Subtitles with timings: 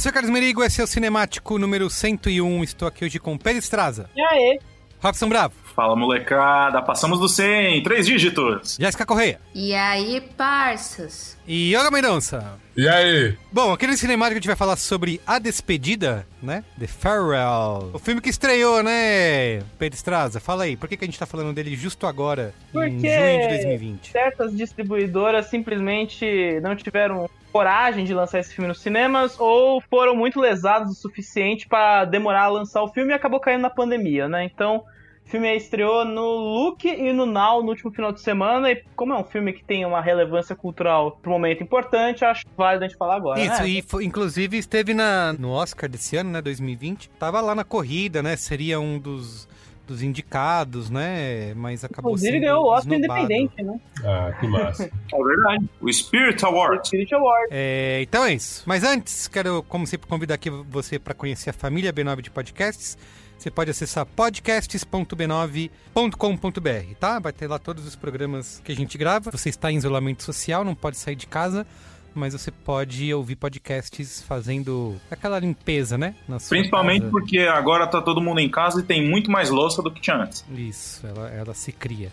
[0.00, 2.64] Olá, sou o Carlos Merigo, esse é o Cinemático número 101.
[2.64, 4.58] Estou aqui hoje com Pedro Estraza, E aí?
[4.98, 8.76] Robson Bravo, Fala molecada, passamos do 100, três dígitos.
[8.78, 11.38] Jéssica Correia E aí, parças?
[11.46, 12.58] e Yoga Mendonça.
[12.76, 13.36] E aí?
[13.52, 16.64] Bom, aqui no Cinemático a gente vai falar sobre A Despedida, né?
[16.78, 17.90] The Farewell.
[17.94, 20.38] O filme que estreou, né, Pedro Estraza?
[20.40, 23.40] Fala aí, por que, que a gente tá falando dele justo agora, em Porque junho
[23.42, 24.10] de 2020?
[24.12, 30.38] certas distribuidoras simplesmente não tiveram coragem de lançar esse filme nos cinemas ou foram muito
[30.38, 34.44] lesados o suficiente pra demorar a lançar o filme e acabou caindo na pandemia, né?
[34.44, 34.84] Então,
[35.30, 38.82] o filme aí estreou no Look e no Now no último final de semana e
[38.96, 42.88] como é um filme que tem uma relevância cultural pro momento importante, acho válido a
[42.88, 43.68] gente falar agora, Isso, né?
[43.68, 47.08] e fo- inclusive esteve na, no Oscar desse ano, né, 2020.
[47.10, 49.48] Tava lá na corrida, né, seria um dos,
[49.86, 53.20] dos indicados, né, mas acabou Inclusive sendo ganhou o Oscar esnobado.
[53.22, 53.80] independente, né?
[54.04, 54.90] Ah, que massa.
[55.14, 55.70] É verdade.
[55.80, 56.86] O Spirit O Award.
[56.88, 57.48] Spirit Award.
[57.52, 58.64] É, então é isso.
[58.66, 62.98] Mas antes, quero, como sempre, convidar aqui você para conhecer a família B9 de podcasts.
[63.40, 67.18] Você pode acessar podcasts.b9.com.br, tá?
[67.18, 69.30] Vai ter lá todos os programas que a gente grava.
[69.30, 71.66] Você está em isolamento social, não pode sair de casa,
[72.14, 76.14] mas você pode ouvir podcasts fazendo aquela limpeza, né?
[76.28, 77.12] Na sua Principalmente casa.
[77.12, 80.18] porque agora tá todo mundo em casa e tem muito mais louça do que tinha
[80.18, 80.44] antes.
[80.54, 82.12] Isso, ela, ela se cria.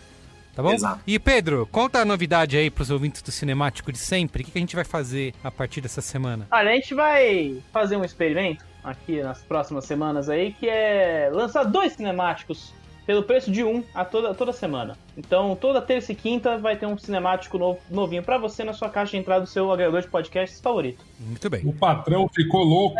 [0.54, 0.72] Tá bom?
[0.72, 1.02] Exato.
[1.06, 4.42] E Pedro, conta a novidade aí pros ouvintes do Cinemático de sempre.
[4.42, 6.48] O que, que a gente vai fazer a partir dessa semana?
[6.50, 11.64] Olha, a gente vai fazer um experimento aqui nas próximas semanas aí, que é lançar
[11.64, 12.72] dois cinemáticos
[13.06, 14.94] pelo preço de um a toda, toda semana.
[15.16, 18.90] Então, toda terça e quinta vai ter um cinemático novo, novinho pra você na sua
[18.90, 21.02] caixa de entrada do seu agregador de podcasts favorito.
[21.18, 21.62] Muito bem.
[21.64, 22.98] O patrão ficou louco.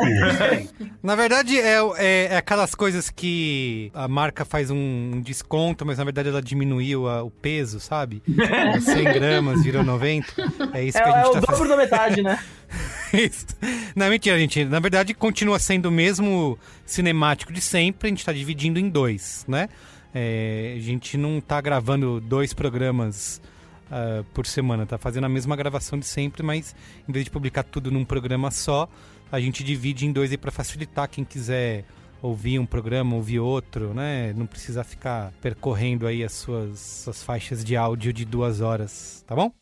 [1.03, 6.05] Na verdade, é, é, é aquelas coisas que a marca faz um desconto, mas na
[6.05, 8.23] verdade ela diminuiu a- o peso, sabe?
[8.81, 10.27] 100 gramas virou 90.
[10.73, 11.69] É isso É, que a é gente o tá dobro fazendo.
[11.69, 12.39] da metade, né?
[13.13, 13.47] Isso.
[13.95, 14.65] Não, mentira, gente.
[14.65, 18.09] Na verdade, continua sendo o mesmo cinemático de sempre.
[18.09, 19.69] A gente tá dividindo em dois, né?
[20.15, 23.41] É, a gente não tá gravando dois programas
[23.91, 24.87] ah, por semana.
[24.87, 26.75] Tá fazendo a mesma gravação de sempre, mas
[27.09, 28.89] em vez de publicar tudo num programa só,
[29.31, 31.85] a gente divide em dois aí pra facilitar quem quiser
[32.21, 34.33] ouvir um programa, ouvir outro, né?
[34.35, 39.35] Não precisar ficar percorrendo aí as suas, suas faixas de áudio de duas horas, tá
[39.35, 39.53] bom?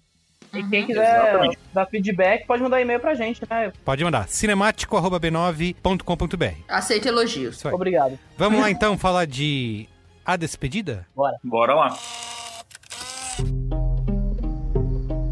[0.53, 1.57] E quem quiser Exatamente.
[1.73, 3.71] dar feedback, pode mandar e-mail pra gente, né?
[3.85, 4.27] Pode mandar.
[4.27, 6.56] cinemático.b9.com.br.
[6.68, 7.56] Aceito elogios.
[7.56, 7.73] Isso aí.
[7.73, 8.19] Obrigado.
[8.38, 9.88] Vamos lá então falar de
[10.25, 11.07] A Despedida?
[11.44, 11.97] Bora lá.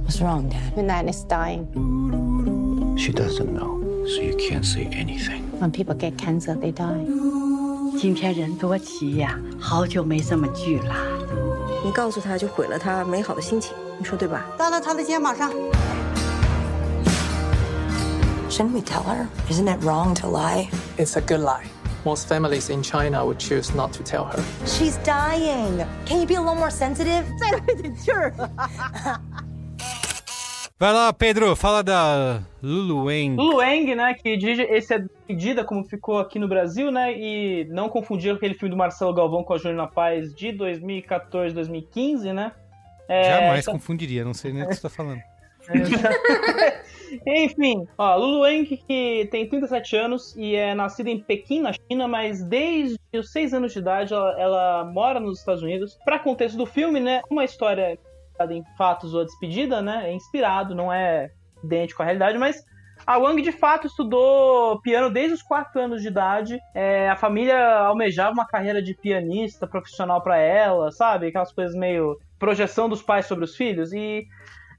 [0.03, 0.81] What's wrong, Dad?
[0.81, 1.68] Nan is dying.
[2.97, 5.44] She doesn't know, so you can't say anything.
[5.59, 7.06] When people get cancer, they die.
[8.00, 10.95] 今天人多齐呀、好久没这么聚了。
[11.84, 14.42] 你告诉他就毁了他美好的心情，你说对吧？
[14.56, 15.52] 搭到他的肩膀上。
[18.48, 19.26] Shouldn't we tell her?
[19.50, 20.70] Isn't it wrong to lie?
[20.96, 21.66] It's a good lie.
[22.04, 24.42] Most families in China would choose not to tell her.
[24.64, 25.84] She's dying.
[26.06, 27.25] Can you be a little more sensitive?
[27.38, 28.32] 再来点劲儿。
[30.76, 33.37] Vai lá, Pedro, fala da Lulu Wang.
[33.37, 37.65] Lulu Wang, né, que dirige esse é Despedida, como ficou aqui no Brasil, né, e
[37.67, 42.32] não confundir aquele filme do Marcelo Galvão com a Júlia na Paz de 2014, 2015,
[42.32, 42.50] né.
[43.09, 45.21] É, Jamais então- confundiria, não sei nem o que você tá falando.
[47.25, 52.09] Enfim, ó, Lulu Wang, que tem 37 anos e é nascida em Pequim, na China,
[52.09, 55.97] mas desde os 6 anos de idade ela, ela mora nos Estados Unidos.
[56.05, 57.97] Pra contexto do filme, né, uma história
[58.50, 61.31] em fatos ou a despedida, né, é inspirado, não é
[61.62, 62.64] idêntico à realidade, mas
[63.06, 66.58] a Wang de fato estudou piano desde os 4 anos de idade.
[66.75, 71.26] É, a família almejava uma carreira de pianista profissional pra ela, sabe?
[71.26, 73.92] Aquelas coisas meio projeção dos pais sobre os filhos.
[73.92, 74.26] E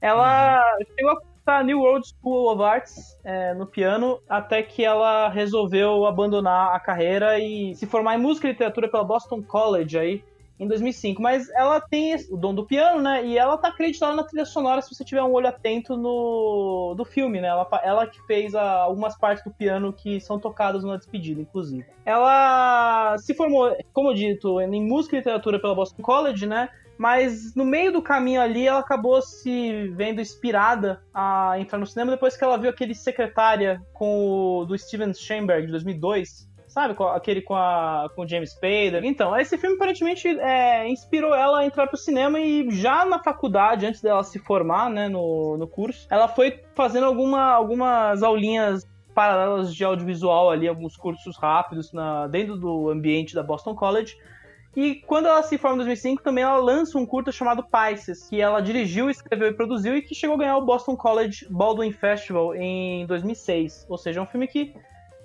[0.00, 0.60] ela
[0.96, 5.28] chegou a cursar a New World School of Arts é, no piano até que ela
[5.28, 10.24] resolveu abandonar a carreira e se formar em música e literatura pela Boston College aí
[10.58, 11.20] em 2005.
[11.20, 13.24] Mas ela tem o dom do piano, né?
[13.24, 17.04] E ela tá acreditada na trilha sonora se você tiver um olho atento no do
[17.04, 17.48] filme, né?
[17.48, 21.86] Ela, ela que fez a- algumas partes do piano que são tocadas na despedida, inclusive.
[22.04, 26.68] Ela se formou, como eu dito, em música e literatura pela Boston College, né?
[26.98, 32.10] Mas no meio do caminho ali, ela acabou se vendo inspirada a entrar no cinema
[32.12, 36.45] depois que ela viu aquele Secretária com o, do Steven Schoenberg de 2002.
[36.76, 36.94] Sabe?
[36.94, 39.02] Com- Aquele com, a, com o James Spader.
[39.02, 43.86] Então, esse filme aparentemente é, inspirou ela a entrar pro cinema e já na faculdade,
[43.86, 49.74] antes dela se formar, né, no, no curso, ela foi fazendo alguma, algumas aulinhas paralelas
[49.74, 54.14] de audiovisual ali, alguns cursos rápidos na, dentro do ambiente da Boston College.
[54.76, 58.38] E quando ela se forma em 2005, também ela lança um curta chamado Pisces, que
[58.38, 62.54] ela dirigiu, escreveu e produziu e que chegou a ganhar o Boston College Baldwin Festival
[62.54, 63.86] em 2006.
[63.88, 64.74] Ou seja, é um filme que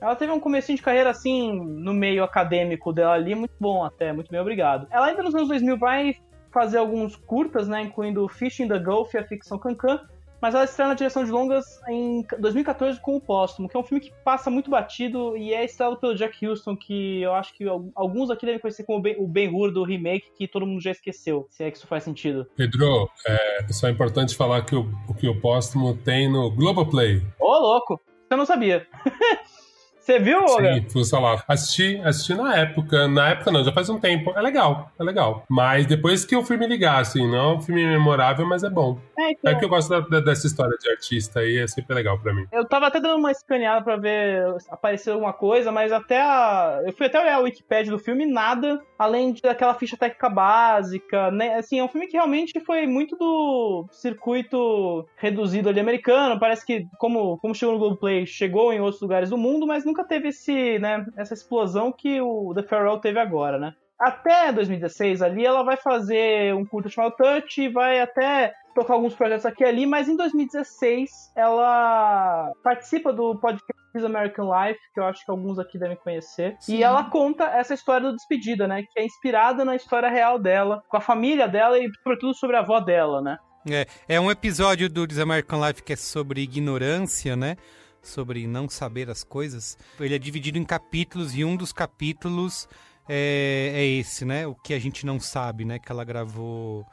[0.01, 4.12] ela teve um começo de carreira assim, no meio acadêmico dela ali, muito bom até,
[4.12, 4.88] muito bem obrigado.
[4.92, 6.15] Ela ainda nos anos 2000 vai
[6.51, 10.01] fazer alguns curtas, né, incluindo Fish in the Gulf e a ficção Cancan,
[10.42, 13.83] mas ela estreia na direção de longas em 2014 com o Póstumo, que é um
[13.83, 17.68] filme que passa muito batido e é estrelado pelo Jack Houston, que eu acho que
[17.68, 20.89] al- alguns aqui devem conhecer como Ben- o Ben-Hur do remake, que todo mundo já
[20.89, 22.48] esqueceu, se é que isso faz sentido.
[22.57, 24.89] Pedro, é só importante falar que o,
[25.19, 27.21] que o Póstumo tem no Globoplay.
[27.39, 28.01] Ô, louco!
[28.30, 28.88] Eu não sabia.
[30.01, 30.74] Você viu, Olga?
[30.74, 31.44] Sim, fuça lá.
[31.48, 33.07] Assisti, assisti na época.
[33.07, 34.31] Na época não, já faz um tempo.
[34.36, 35.44] É legal, é legal.
[35.48, 38.98] Mas depois que o filme ligar, assim, não é um filme memorável, mas é bom.
[39.18, 41.94] É, então- É que eu gosto da- da- dessa história de artista aí, é sempre
[41.94, 42.45] legal pra mim.
[42.51, 46.81] Eu tava até dando uma escaneada pra ver se apareceu alguma coisa, mas até a.
[46.86, 51.56] Eu fui até olhar o Wikipedia do filme nada, além daquela ficha técnica básica, né?
[51.56, 56.39] Assim, é um filme que realmente foi muito do circuito reduzido ali americano.
[56.39, 60.04] Parece que, como, como chegou no Globoplay, chegou em outros lugares do mundo, mas nunca
[60.04, 63.75] teve esse, né, essa explosão que o The Farewell teve agora, né?
[64.00, 69.13] Até 2016 ali, ela vai fazer um curta chamado Touch e vai até tocar alguns
[69.13, 75.00] projetos aqui e ali, mas em 2016 ela participa do podcast This American Life, que
[75.00, 76.56] eu acho que alguns aqui devem conhecer.
[76.60, 76.77] Sim.
[76.77, 78.84] E ela conta essa história do Despedida, né?
[78.84, 82.60] Que é inspirada na história real dela, com a família dela e, sobretudo, sobre a
[82.62, 83.38] avó dela, né?
[83.70, 87.58] É, é um episódio do This American Life que é sobre ignorância, né?
[88.01, 89.77] Sobre não saber as coisas.
[90.00, 92.67] Ele é dividido em capítulos e um dos capítulos
[93.08, 94.48] é, é esse, né?
[94.48, 95.77] O que a gente não sabe, né?
[95.79, 96.86] Que ela gravou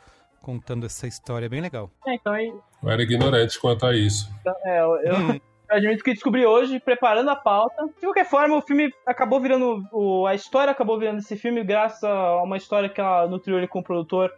[0.43, 1.47] contando essa história.
[1.47, 1.91] É bem legal.
[2.07, 4.31] É, então, aí, Eu era ignorante quanto a isso.
[4.65, 5.41] é, eu, eu Hum.
[5.69, 7.85] admito que descobri hoje, preparando a pauta.
[7.87, 9.85] De qualquer forma, o filme acabou virando.
[9.93, 13.69] O, a história acabou virando esse filme graças a uma história que ela nutriu ele
[13.69, 14.33] com o produtor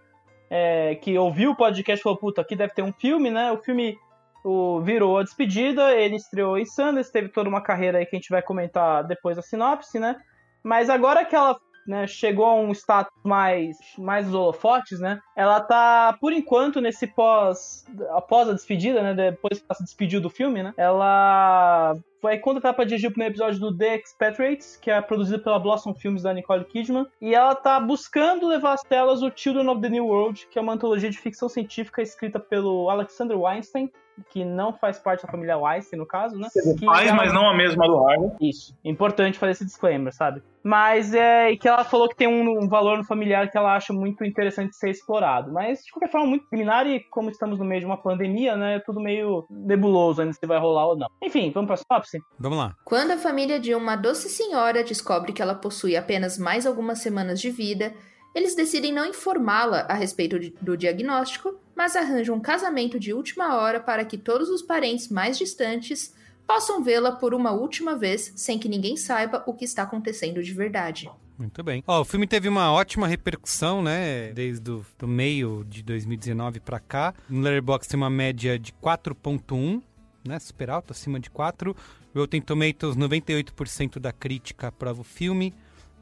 [0.50, 3.52] é, que ouviu o podcast e falou: puta, aqui deve ter um filme, né?
[3.52, 3.96] O filme
[4.44, 8.18] o, virou a despedida, ele estreou em Sundance, teve toda uma carreira aí que a
[8.18, 10.16] gente vai comentar depois da sinopse, né?
[10.62, 15.20] Mas agora que ela né, chegou a um status mais, mais holofotes, né?
[15.36, 17.84] Ela tá, por enquanto, nesse pós.
[18.10, 19.14] após a despedida, né?
[19.14, 20.74] Depois que ela se despediu do filme, né?
[20.76, 25.58] Ela foi contratada para dirigir o primeiro episódio do The Expatriates, que é produzido pela
[25.58, 29.80] Blossom Films da Nicole Kidman, e ela tá buscando levar às telas o Children of
[29.80, 33.90] the New World, que é uma antologia de ficção científica escrita pelo Alexander Weinstein,
[34.28, 36.48] que não faz parte da família Weinstein, no caso, né?
[36.52, 38.30] Que Faz, ela- mas não a mesma do Harvey.
[38.40, 38.76] Isso.
[38.84, 40.42] Importante fazer esse disclaimer, sabe?
[40.62, 43.74] Mas é e que ela falou que tem um, um valor no familiar que ela
[43.74, 45.50] acha muito interessante ser explorado.
[45.50, 48.74] Mas, de qualquer forma, muito preliminar e como estamos no meio de uma pandemia, né?
[48.76, 51.08] É tudo meio nebuloso ainda se vai rolar ou não.
[51.22, 52.09] Enfim, vamos pra sinopse?
[52.38, 52.76] Vamos lá.
[52.84, 57.40] Quando a família de uma doce senhora descobre que ela possui apenas mais algumas semanas
[57.40, 57.94] de vida,
[58.34, 63.80] eles decidem não informá-la a respeito do diagnóstico, mas arranjam um casamento de última hora
[63.80, 66.14] para que todos os parentes mais distantes
[66.46, 70.52] possam vê-la por uma última vez sem que ninguém saiba o que está acontecendo de
[70.52, 71.10] verdade.
[71.38, 71.82] Muito bem.
[71.86, 74.30] Ó, o filme teve uma ótima repercussão, né?
[74.32, 77.14] Desde o do meio de 2019 pra cá.
[77.28, 79.80] No Letterboxd tem uma média de 4.1,
[80.26, 80.38] né?
[80.38, 81.74] Super alto, acima de 4.
[82.14, 85.54] Rotten Tomatoes, 98% da crítica aprova o filme,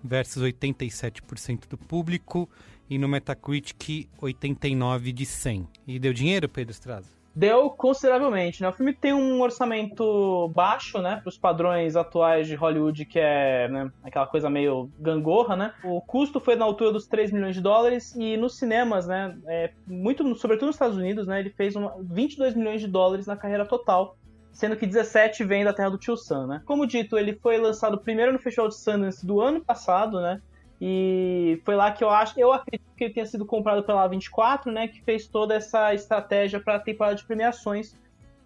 [0.02, 2.48] versus 87% do público.
[2.90, 5.68] E no Metacritic, 89 de 100.
[5.86, 7.18] E deu dinheiro, Pedro Straza?
[7.38, 8.68] Deu consideravelmente, né?
[8.68, 11.20] O filme tem um orçamento baixo, né?
[11.22, 15.72] Para os padrões atuais de Hollywood, que é né, aquela coisa meio gangorra, né?
[15.84, 19.38] O custo foi na altura dos 3 milhões de dólares e nos cinemas, né?
[19.46, 21.38] É, muito, sobretudo nos Estados Unidos, né?
[21.38, 24.16] Ele fez uma, 22 milhões de dólares na carreira total.
[24.58, 26.62] Sendo que 17 vem da terra do Tio Sam, né?
[26.64, 30.42] Como dito, ele foi lançado primeiro no Festival de Sundance do ano passado, né?
[30.80, 34.72] E foi lá que eu acho, eu acredito que ele tenha sido comprado pela A24,
[34.72, 37.94] né, que fez toda essa estratégia para a temporada de premiações,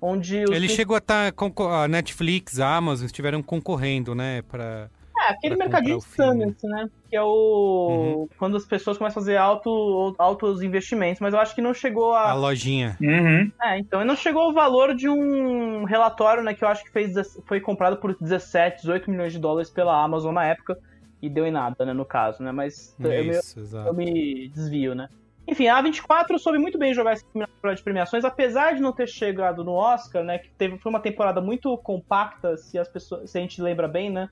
[0.02, 1.32] onde Ele chegou a estar.
[1.32, 4.42] a Netflix, a Amazon estiveram concorrendo, né?
[4.42, 4.90] Pra.
[5.28, 6.08] É, aquele mercadinho de o.
[6.08, 6.88] Sundance, né?
[7.08, 8.28] Que é o.
[8.38, 12.12] Quando as pessoas começam a fazer alto, altos investimentos, mas eu acho que não chegou
[12.12, 12.30] a.
[12.30, 12.96] A lojinha.
[13.00, 13.50] Uhum.
[13.62, 17.14] É, então não chegou ao valor de um relatório, né, que eu acho que fez,
[17.46, 20.78] foi comprado por 17, 18 milhões de dólares pela Amazon na época,
[21.20, 23.88] e deu em nada, né, no caso, né, mas eu, me- Isso, exato.
[23.88, 25.08] eu me desvio, né.
[25.46, 28.92] Enfim, a A24 soube muito bem jogar esse filme na de premiações, apesar de não
[28.92, 33.30] ter chegado no Oscar, né, que teve, foi uma temporada muito compacta, se as pessoas,
[33.30, 34.28] se a gente lembra bem, né,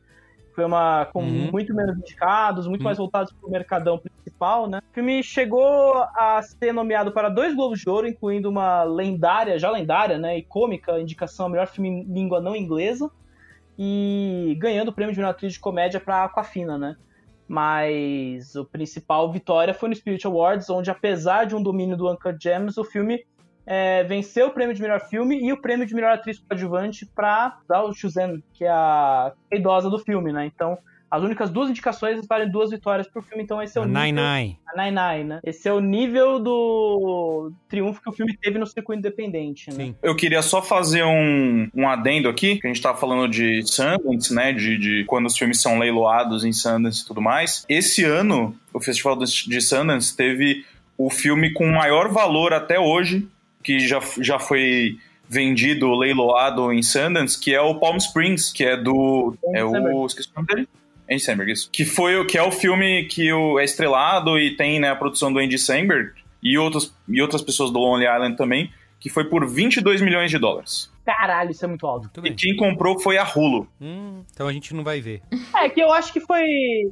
[0.54, 1.50] foi uma com Uhum.
[1.52, 2.84] muito menos indicados, muito Uhum.
[2.84, 4.78] mais voltados pro mercadão principal, né?
[4.78, 9.70] O filme chegou a ser nomeado para dois Globos de Ouro, incluindo uma lendária, já
[9.70, 13.08] lendária, né, e cômica indicação ao melhor filme em língua não inglesa
[13.78, 16.94] e ganhando o prêmio de melhor atriz de comédia para Aquafina, né?
[17.48, 22.36] Mas o principal vitória foi no Spirit Awards, onde apesar de um domínio do Uncut
[22.40, 23.18] Gems, o filme
[23.66, 27.58] é, venceu o prêmio de melhor filme e o prêmio de melhor atriz coadjuvante para
[27.68, 30.46] Dao Shuzhen, que é a idosa do filme, né?
[30.46, 30.78] Então,
[31.10, 34.02] as únicas duas indicações valem duas vitórias pro filme, então esse é o A nível...
[34.02, 34.58] Nine Nine.
[34.68, 35.40] A Nine Nine, né?
[35.42, 39.76] Esse é o nível do triunfo que o filme teve no circuito independente, né?
[39.76, 39.96] Sim.
[40.00, 44.32] Eu queria só fazer um, um adendo aqui, que a gente tava falando de Sundance,
[44.32, 44.52] né?
[44.52, 47.64] De, de quando os filmes são leiloados em Sundance e tudo mais.
[47.68, 50.64] Esse ano, o Festival de de Sundance teve
[50.96, 53.26] o filme com maior valor até hoje,
[53.62, 54.98] que já, já foi
[55.28, 59.34] vendido, leiloado em Sundance, que é o Palm Springs, que é do.
[59.54, 60.06] É o.
[60.06, 60.68] Esqueci o nome dele?
[61.10, 61.68] Andy Samberg, isso.
[61.72, 64.94] Que, foi, o- que é o filme que o, é estrelado e tem né, a
[64.96, 69.24] produção do Andy Samberg e, outros, e outras pessoas do Lonely Island também, que foi
[69.24, 70.88] por 22 milhões de dólares.
[71.04, 72.08] Caralho, isso é muito alto.
[72.20, 73.66] Muito E quem comprou foi a Hulu.
[73.80, 75.20] Hum, então a gente não vai ver.
[75.56, 76.44] É, que eu acho que foi.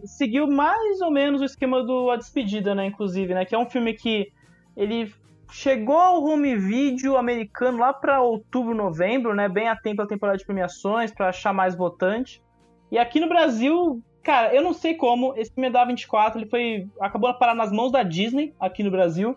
[0.04, 2.86] Seguiu mais ou menos o esquema do A Despedida, né?
[2.86, 3.44] Inclusive, né?
[3.44, 4.32] Que é um filme que
[4.76, 5.12] ele
[5.50, 9.48] chegou ao home video americano lá pra outubro, novembro, né?
[9.48, 12.42] Bem a tempo da temporada de premiações, pra achar mais votante.
[12.90, 16.48] E aqui no Brasil, cara, eu não sei como, esse filme é da 24, ele
[16.48, 16.88] foi.
[17.00, 19.36] acabou parar nas mãos da Disney aqui no Brasil.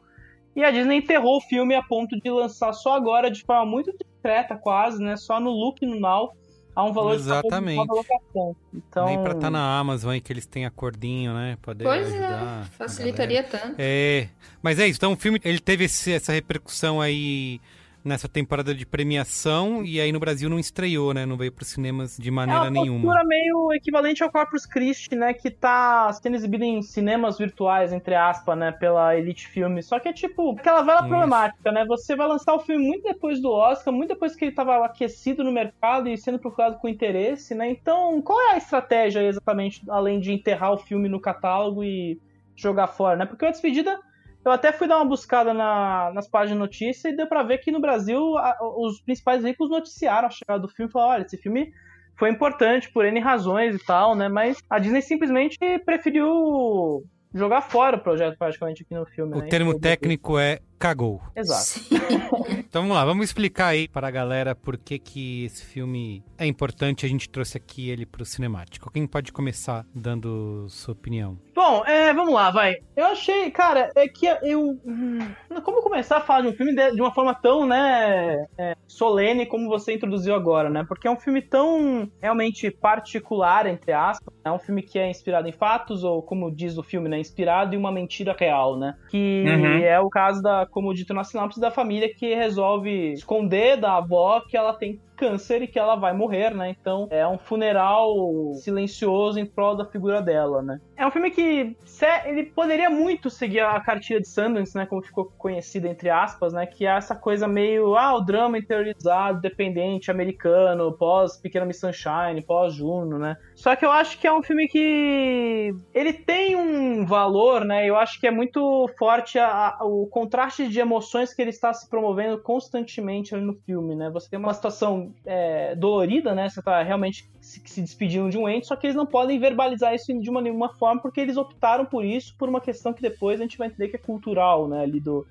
[0.56, 3.94] E a Disney enterrou o filme a ponto de lançar só agora, de forma muito
[3.98, 5.15] discreta, quase, né?
[5.15, 6.34] Só no look e no Now.
[6.75, 7.72] A um valor Exatamente.
[7.82, 8.56] de nova locação.
[8.74, 11.58] Então, Nem pra estar na Amazon aí que eles têm acordinho, né?
[11.62, 12.63] Poder Pois ajudar.
[12.63, 13.75] é, facilitaria tanto.
[13.78, 14.30] É,
[14.62, 14.98] mas é isso.
[14.98, 17.60] Então o filme ele teve esse- essa repercussão aí
[18.03, 21.25] nessa temporada de premiação e aí no Brasil não estreou, né?
[21.25, 23.01] Não veio pros cinemas de É maneira uma nenhuma.
[23.01, 25.34] postura meio equivalente ao Corpus Christi, né?
[25.34, 28.72] Que tá sendo exibido em cinemas virtuais, entre aspas, né?
[28.72, 29.84] Pela Elite Filme.
[29.84, 31.08] Só que é tipo aquela velha Isso.
[31.08, 31.86] problemática, né?
[31.86, 35.43] Você vai lançar o filme muito depois do Oscar, muito depois que ele tava aquecido
[35.43, 37.70] no mercado e sendo procurado com interesse, né?
[37.70, 42.20] Então, qual é a estratégia exatamente, além de enterrar o filme no catálogo e
[42.55, 43.25] jogar fora, né?
[43.25, 44.00] Porque a despedida.
[44.44, 47.60] Eu até fui dar uma buscada na- nas páginas de notícia e deu pra ver
[47.60, 51.26] que no Brasil a- os principais veículos noticiaram a chegada do filme e falaram: olha,
[51.26, 51.72] esse filme
[52.18, 54.28] foi importante por N razões e tal, né?
[54.28, 59.34] Mas a Disney simplesmente preferiu jogar fora o projeto praticamente aqui no filme.
[59.36, 59.48] O né?
[59.48, 61.22] termo técnico é cagou.
[61.36, 61.80] Exato.
[62.72, 66.46] Então vamos lá, vamos explicar aí para a galera por que, que esse filme é
[66.46, 67.06] importante.
[67.06, 68.90] A gente trouxe aqui ele pro cinemático.
[68.90, 71.38] Quem pode começar dando sua opinião?
[71.54, 72.78] Bom, é, vamos lá, vai.
[72.96, 74.80] Eu achei, cara, é que eu.
[74.86, 75.20] hum,
[75.66, 79.46] Como começar a falar de um filme de, de uma forma tão, né, é, solene
[79.46, 80.86] como você introduziu agora, né?
[80.88, 84.34] Porque é um filme tão realmente particular, entre aspas.
[84.46, 87.20] É um filme que é inspirado em fatos, ou como diz o filme, né?
[87.20, 88.96] Inspirado em uma mentira real, né?
[89.10, 89.78] Que Uhum.
[89.84, 94.42] é o caso da, como dito na sinopse, da família que resolve esconder da avó
[94.42, 96.70] que ela tem câncer e que ela vai morrer, né?
[96.70, 98.12] Então é um funeral
[98.56, 100.80] silencioso em prol da figura dela, né?
[100.98, 104.86] É um filme que se- ele poderia muito seguir a cartilha de Sundance, né?
[104.88, 106.66] Como ficou conhecida entre aspas, né?
[106.66, 112.42] Que é essa coisa meio ah, o drama interiorizado, dependente, americano, pós Pequena Miss Sunshine,
[112.46, 113.38] pós Juno, né?
[113.56, 117.88] Só que eu acho que é um filme que ele tem um valor, né?
[117.88, 121.72] Eu acho que é muito forte a- a- o contraste de emoções que ele está
[121.74, 124.10] se promovendo constantemente no filme, né?
[124.12, 126.50] Você tem uma situação é, dolorida, né?
[126.50, 129.94] Você tá realmente se, se despedindo de um ente, só que eles não podem verbalizar
[129.94, 133.39] isso de uma nenhuma forma porque eles optaram por isso por uma questão que depois
[133.39, 134.82] a gente vai entender que é cultural, né?
[134.82, 135.25] Ali do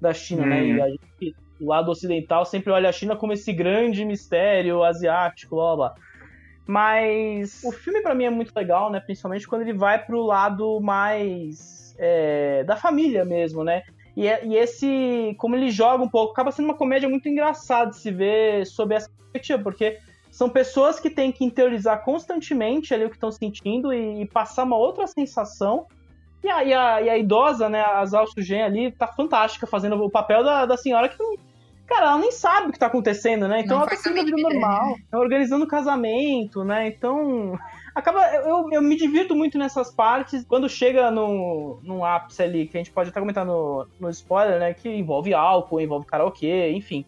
[0.00, 0.60] da China, né?
[0.60, 0.76] Uhum.
[0.76, 5.56] E a gente, o lado ocidental sempre olha a China como esse grande mistério asiático,
[5.56, 5.94] blá blá.
[6.66, 9.00] Mas o filme pra mim é muito legal, né?
[9.00, 13.82] Principalmente quando ele vai pro lado mais é, da família mesmo, né?
[14.16, 17.90] E, é- e esse, como ele joga um pouco, acaba sendo uma comédia muito engraçada
[17.90, 19.98] de se ver sob essa perspectiva, porque
[20.30, 24.64] são pessoas que têm que interiorizar constantemente ali o que estão sentindo e, e passar
[24.64, 25.86] uma outra sensação.
[26.42, 30.10] E a, e a, a idosa, né, a Zal Sugen ali, tá fantástica fazendo o
[30.10, 31.34] papel da, da senhora que não.
[31.86, 33.60] Cara, ela nem sabe o que tá acontecendo, né?
[33.60, 36.88] Então Não ela tá sendo a vida normal, organizando casamento, né?
[36.88, 37.58] Então.
[37.94, 38.26] Acaba.
[38.34, 40.44] Eu, eu me divirto muito nessas partes.
[40.44, 44.58] Quando chega no, num ápice ali, que a gente pode até comentar no, no spoiler,
[44.58, 44.74] né?
[44.74, 47.04] Que envolve álcool, envolve karaokê, enfim.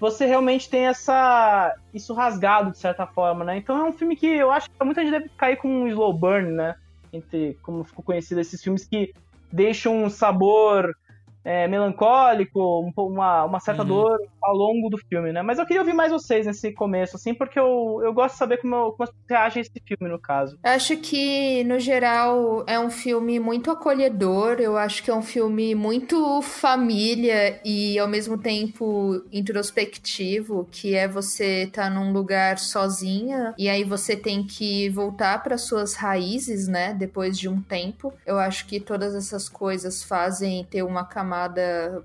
[0.00, 1.74] Você realmente tem essa.
[1.92, 3.58] isso rasgado, de certa forma, né?
[3.58, 6.12] Então é um filme que eu acho que muita gente deve cair com um slow
[6.12, 6.74] burn, né?
[7.12, 9.14] Entre, como ficou conhecido, esses filmes que
[9.52, 10.96] deixam um sabor
[11.44, 13.88] é, melancólico, um uma, uma certa Uhum.
[13.88, 15.42] dor ao longo do filme, né?
[15.42, 18.56] Mas eu queria ouvir mais vocês nesse começo, assim, porque eu, eu gosto de saber
[18.58, 20.58] como, como você reage a esse filme, no caso.
[20.62, 24.56] Acho que, no geral, é um filme muito acolhedor.
[24.58, 31.06] Eu acho que é um filme muito família e, ao mesmo tempo, introspectivo, que é
[31.08, 36.94] você estar num lugar sozinha e aí você tem que voltar para suas raízes, né?
[36.94, 38.12] Depois de um tempo.
[38.26, 41.33] Eu acho que todas essas coisas fazem ter uma camada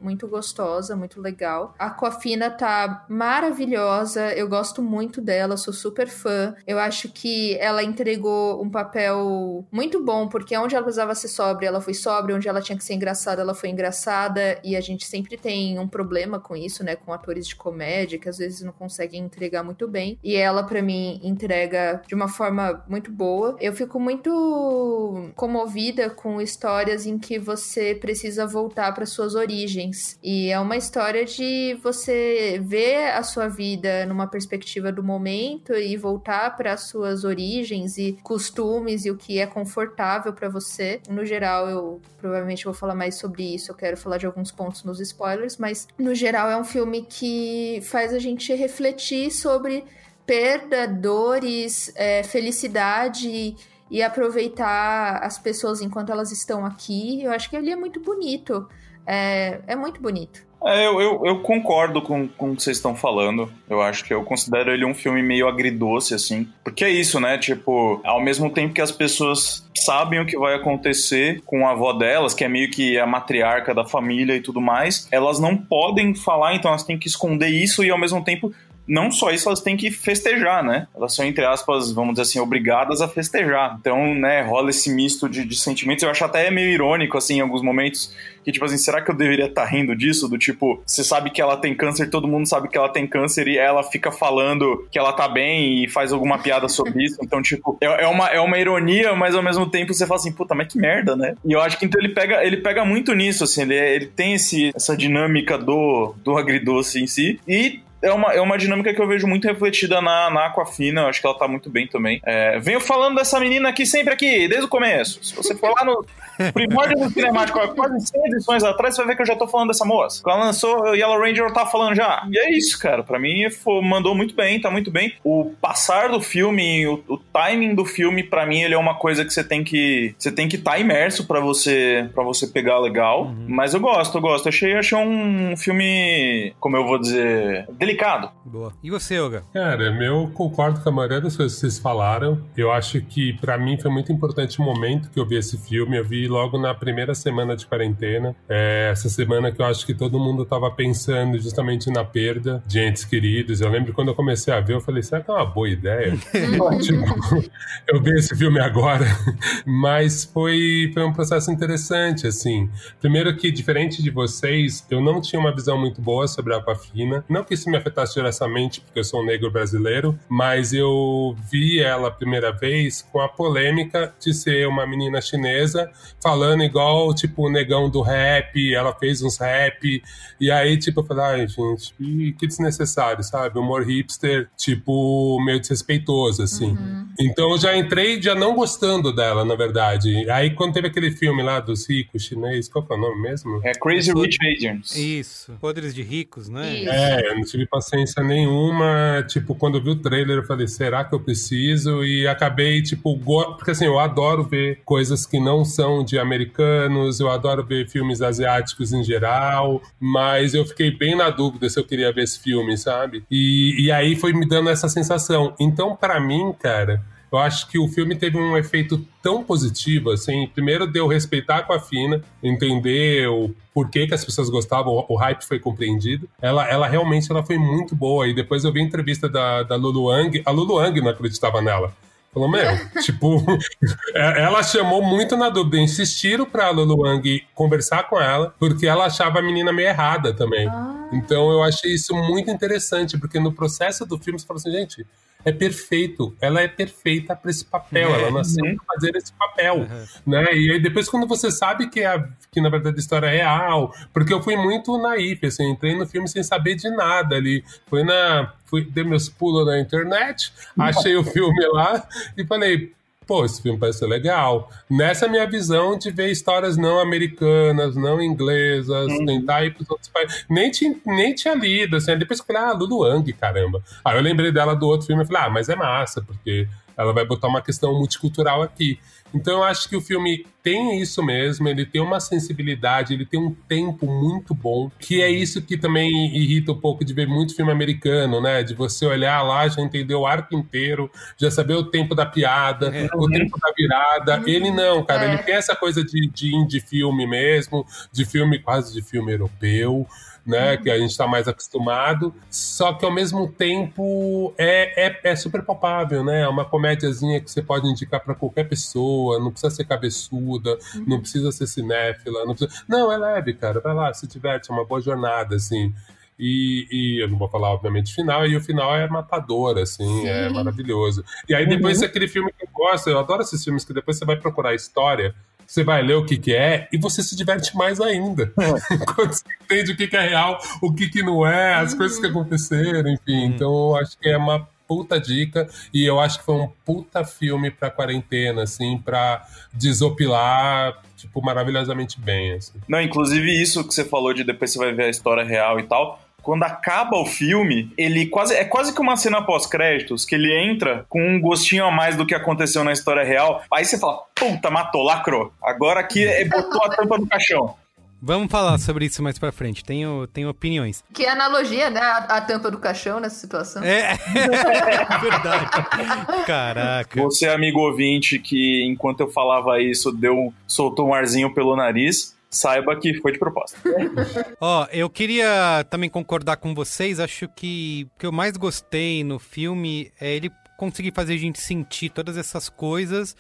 [0.02, 1.74] muito gostosa, muito legal.
[1.78, 4.34] A Coafina tá maravilhosa.
[4.34, 6.56] Eu gosto muito dela, sou super fã.
[6.66, 11.68] Eu acho que ela entregou um papel muito bom, porque onde ela precisava ser sóbria,
[11.68, 15.06] ela foi sóbria, onde ela tinha que ser engraçada, ela foi engraçada, e a gente
[15.06, 18.72] sempre tem um problema com isso, né, com atores de comédia, que às vezes não
[18.72, 23.56] conseguem entregar muito bem, e ela, pra mim, entrega de uma forma muito boa.
[23.60, 30.50] Eu fico muito comovida com histórias em que você precisa voltar para suas origens, e
[30.50, 36.56] é uma história de você ver a sua vida numa perspectiva do momento e voltar
[36.56, 41.02] para suas origens e costumes e o que é confortável para você.
[41.10, 43.72] No geral, eu provavelmente vou falar mais sobre isso.
[43.72, 47.82] Eu quero falar de alguns pontos nos spoilers, mas no geral é um filme que
[47.84, 49.84] faz a gente refletir sobre
[50.26, 53.54] perda, dores, é, felicidade
[53.92, 57.22] e aproveitar as pessoas enquanto elas estão aqui.
[57.22, 58.66] Eu acho que ele é muito bonito.
[59.12, 60.48] É, é muito bonito.
[60.64, 63.52] É, eu, eu, eu concordo com, com o que vocês estão falando.
[63.68, 66.48] Eu acho que eu considero ele um filme meio agridoce, assim.
[66.64, 67.38] Porque é isso, né?
[67.38, 71.94] Tipo, ao mesmo tempo que as pessoas sabem o que vai acontecer com a avó
[71.94, 76.14] delas, que é meio que a matriarca da família e tudo mais, elas não podem
[76.14, 78.54] falar, então elas têm que esconder isso e ao mesmo tempo.
[78.90, 80.88] Não só isso, elas têm que festejar, né?
[80.96, 83.78] Elas são, entre aspas, vamos dizer assim, obrigadas a festejar.
[83.80, 86.04] Então, né, rola esse misto de, de sentimentos.
[86.04, 88.12] Eu acho até meio irônico, assim, em alguns momentos,
[88.44, 90.28] que, tipo assim, será que eu deveria estar rindo disso?
[90.28, 93.48] Do tipo, você sabe que ela tem câncer, todo mundo sabe que ela tem câncer
[93.48, 97.18] e ela fica falando que ela tá bem e faz alguma piada sobre isso.
[97.22, 100.32] Então, tipo, é, é uma, é uma ironia, mas ao mesmo tempo você fala assim,
[100.32, 101.36] puta, mas que merda, né?
[101.46, 104.34] E eu acho que então ele pega, ele pega muito nisso, assim, ele, ele tem
[104.34, 107.40] esse, essa dinâmica do, do agridoce em si.
[107.48, 111.08] E é uma, é uma dinâmica que eu vejo muito refletida na, na Aquafina, eu
[111.08, 112.22] acho que ela tá muito bem também.
[112.24, 115.24] É, venho falando dessa menina aqui sempre aqui, desde o começo.
[115.24, 116.06] Se você for lá no
[116.54, 119.70] primórdio do cinemático, quase 100 edições atrás, você vai ver que eu já tô falando
[119.70, 120.22] dessa moça.
[120.24, 122.26] Quando ela lançou o Yellow Ranger, eu tava falando já.
[122.32, 123.04] E é isso, cara.
[123.04, 125.14] Pra mim, foi, mandou muito bem, tá muito bem.
[125.24, 129.26] O passar do filme, o, o timing do filme, pra mim, ele é uma coisa
[129.26, 132.80] que você tem que você tem que estar tá imerso pra você para você pegar
[132.80, 133.26] legal.
[133.26, 133.46] Uhum.
[133.48, 134.50] Mas eu gosto, eu gosto.
[134.50, 138.32] Achei, achei um filme, como eu vou dizer, delicado.
[138.46, 138.74] Boa.
[138.84, 139.44] E você, Olga?
[139.52, 142.42] Cara, eu concordo com a maioria das coisas que vocês falaram.
[142.56, 145.98] Eu acho que para mim foi muito importante o momento que eu vi esse filme.
[145.98, 148.36] Eu vi logo na primeira semana de quarentena.
[148.48, 152.80] É, essa semana que eu acho que todo mundo tava pensando justamente na perda de
[152.80, 153.62] entes queridos.
[153.62, 156.16] Eu lembro quando eu comecei a ver, eu falei, será que é uma boa ideia?
[156.82, 157.50] tipo,
[157.88, 159.06] eu vi esse filme agora.
[159.66, 162.70] Mas foi, foi um processo interessante, assim.
[163.00, 167.24] Primeiro que, diferente de vocês, eu não tinha uma visão muito boa sobre a Aquafina.
[167.28, 171.80] Não que isso me afetasse diretamente, porque eu sou um negro brasileiro, mas eu vi
[171.80, 175.90] ela a primeira vez com a polêmica de ser uma menina chinesa
[176.22, 180.04] falando igual, tipo, o negão do rap, ela fez uns rap,
[180.40, 181.94] e aí, tipo, eu falei, ai, gente,
[182.38, 183.60] que desnecessário, sabe?
[183.60, 186.72] Humor hipster, tipo, meio desrespeitoso, assim.
[186.72, 187.08] Uhum.
[187.20, 190.30] Então eu já entrei já não gostando dela, na verdade.
[190.30, 193.60] Aí quando teve aquele filme lá dos ricos chinês, qual que é o nome mesmo?
[193.64, 194.96] É Crazy Rich Asians.
[194.96, 196.80] Isso, Podres de Ricos, né?
[196.80, 196.90] Isso.
[196.90, 199.24] É, eu não tive paciência nenhuma.
[199.28, 202.04] Tipo, quando eu vi o trailer, eu falei, será que eu preciso?
[202.04, 203.56] E acabei, tipo, go...
[203.56, 208.22] porque assim, eu adoro ver coisas que não são de americanos, eu adoro ver filmes
[208.22, 212.78] asiáticos em geral, mas eu fiquei bem na dúvida se eu queria ver esse filme,
[212.78, 213.24] sabe?
[213.30, 215.54] E, e aí foi me dando essa sensação.
[215.60, 220.48] Então, para mim, cara, eu acho que o filme teve um efeito tão positivo, assim,
[220.48, 225.44] primeiro deu respeitar com a Fina, entender o porquê que as pessoas gostavam, o, hype
[225.44, 226.28] foi compreendido.
[226.42, 228.28] Ela, ela realmente ela foi muito boa.
[228.28, 231.62] E depois eu vi a entrevista da, da Lulu Wang, a Lulu Wang não acreditava
[231.62, 231.94] nela.
[232.34, 232.68] Falou, meu,
[233.02, 233.44] tipo,
[234.14, 235.78] é, ela chamou muito na dúvida.
[235.78, 240.68] Insistiram pra Lulu Wang conversar com ela, porque ela achava a menina meio errada também.
[240.68, 241.10] Ah.
[241.12, 245.06] Então eu achei isso muito interessante, porque no processo do filme você fala assim, gente,
[245.44, 246.36] é perfeito.
[246.42, 248.14] Ela é perfeita para esse papel.
[248.14, 248.76] Ela nasceu uhum.
[248.76, 250.06] para fazer esse papel, uhum.
[250.26, 250.46] né?
[250.54, 253.94] E aí depois quando você sabe que a, que na verdade a história é real,
[254.14, 257.64] porque eu fui muito naif, assim, entrei no filme sem saber de nada ali.
[257.88, 262.94] Fui na fui dei meus pulos na internet, achei o filme lá e falei,
[263.30, 264.72] pô, esse filme parece ser legal.
[264.90, 269.24] Nessa minha visão de ver histórias não americanas, não inglesas, uhum.
[269.24, 270.48] tentar ir pros outros países.
[270.50, 272.18] Nem, tinha, nem tinha lido, assim.
[272.18, 273.84] Depois eu falei, ah, Lulu Wang, caramba.
[274.04, 277.14] Aí eu lembrei dela do outro filme e falei, ah, mas é massa, porque ela
[277.14, 279.00] vai botar uma questão multicultural aqui.
[279.34, 283.40] Então eu acho que o filme tem isso mesmo, ele tem uma sensibilidade, ele tem
[283.40, 287.56] um tempo muito bom, que é isso que também irrita um pouco de ver muito
[287.56, 288.62] filme americano, né?
[288.64, 292.88] De você olhar lá, já entender o arco inteiro, já saber o tempo da piada,
[292.88, 293.08] é.
[293.16, 294.42] o tempo da virada.
[294.46, 295.34] Ele não, cara, é.
[295.34, 300.08] ele tem essa coisa de, de indie filme mesmo, de filme quase de filme europeu
[300.50, 300.78] né?
[300.78, 302.34] Que a gente está mais acostumado.
[302.50, 306.42] Só que ao mesmo tempo é, é, é super palpável, né?
[306.42, 311.06] É uma comédiazinha que você pode indicar para qualquer pessoa, não precisa ser cabeçuda, uhum.
[311.08, 312.84] não precisa ser cinéfila, não precisa...
[312.88, 313.80] Não, é leve, cara.
[313.80, 315.94] Vai lá, se diverte, é uma boa jornada, assim.
[316.40, 320.48] E, e, eu não vou falar, obviamente, final, e o final é matador, assim, é
[320.48, 320.48] Sim.
[320.48, 321.22] é maravilhoso.
[321.50, 322.06] E aí depois uhum.
[322.06, 324.76] aquele filme que eu gosto, eu adoro esses filmes que depois você vai procurar a
[324.76, 325.36] história,
[325.70, 328.52] você vai ler o que, que é e você se diverte mais ainda.
[328.58, 328.98] É.
[329.14, 332.20] Quando você entende o que, que é real, o que, que não é, as coisas
[332.20, 333.46] que aconteceram, enfim.
[333.46, 333.46] Hum.
[333.46, 337.24] Então, eu acho que é uma puta dica e eu acho que foi um puta
[337.24, 342.80] filme pra quarentena, assim, pra desopilar, tipo, maravilhosamente bem, assim.
[342.88, 345.84] Não, inclusive isso que você falou de depois você vai ver a história real e
[345.84, 350.54] tal, quando acaba o filme, ele quase é quase que uma cena pós-créditos, que ele
[350.54, 353.62] entra com um gostinho a mais do que aconteceu na história real.
[353.72, 355.54] Aí você fala, puta, matou, lacrou.
[355.62, 357.76] Agora aqui é, botou a tampa no caixão.
[358.22, 359.84] Vamos falar sobre isso mais pra frente.
[359.84, 361.04] Tenho, tenho opiniões.
[361.14, 362.02] Que analogia, né?
[362.02, 363.82] A, a, tampa do caixão nessa situação.
[363.82, 366.46] É, é verdade.
[366.46, 367.22] Caraca.
[367.22, 372.96] Você, amigo ouvinte, que enquanto eu falava isso, deu, soltou um arzinho pelo nariz saiba
[372.96, 373.78] que foi de proposta.
[374.60, 377.20] Ó, oh, eu queria também concordar com vocês.
[377.20, 381.60] Acho que o que eu mais gostei no filme é ele conseguir fazer a gente
[381.60, 383.36] sentir todas essas coisas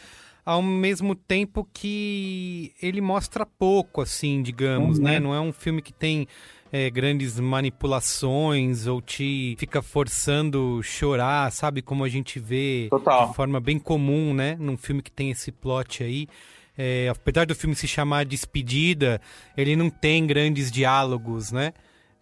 [0.45, 5.03] ao mesmo tempo que ele mostra pouco, assim, digamos, uhum.
[5.03, 5.19] né?
[5.19, 6.27] Não é um filme que tem
[6.71, 11.81] é, grandes manipulações ou te fica forçando chorar, sabe?
[11.81, 13.29] Como a gente vê Total.
[13.29, 14.57] de forma bem comum, né?
[14.59, 16.27] Num filme que tem esse plot aí.
[16.81, 19.19] É, apesar do filme se chamar Despedida,
[19.57, 21.73] ele não tem grandes diálogos, né?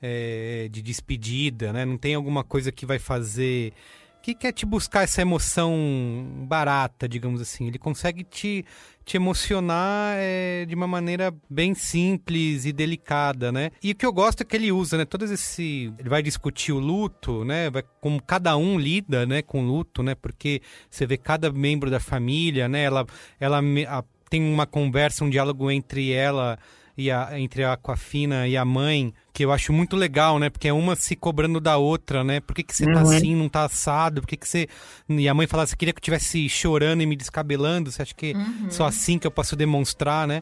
[0.02, 1.86] é, de despedida, né?
[1.86, 3.74] Não tem alguma coisa que vai fazer
[4.22, 7.67] que quer te buscar essa emoção barata, digamos assim.
[7.67, 8.65] Ele consegue te,
[9.06, 13.72] te emocionar é, de uma maneira bem simples e delicada, né?
[13.82, 15.06] E o que eu gosto é que ele usa, né?
[15.06, 15.93] Todos esse...
[15.98, 17.70] Ele vai discutir o luto, né?
[17.70, 19.41] Vai, como cada um lida, né?
[19.41, 20.13] Com luto, né?
[20.13, 22.84] Porque você vê cada membro da família, né?
[22.84, 23.06] Ela,
[23.39, 26.58] ela a, tem uma conversa, um diálogo entre ela
[26.98, 30.50] e a, entre a Aquafina e a mãe, que eu acho muito legal, né?
[30.50, 32.40] Porque é uma se cobrando da outra, né?
[32.40, 32.96] Por que, que você tá uhum.
[32.96, 34.22] tá assim, não tá assado?
[34.22, 34.68] Por que, que você.
[35.08, 37.92] E a mãe fala, você queria que eu estivesse chorando e me descabelando?
[37.92, 38.72] Você acha que uhum.
[38.72, 40.42] só assim que eu posso demonstrar, né?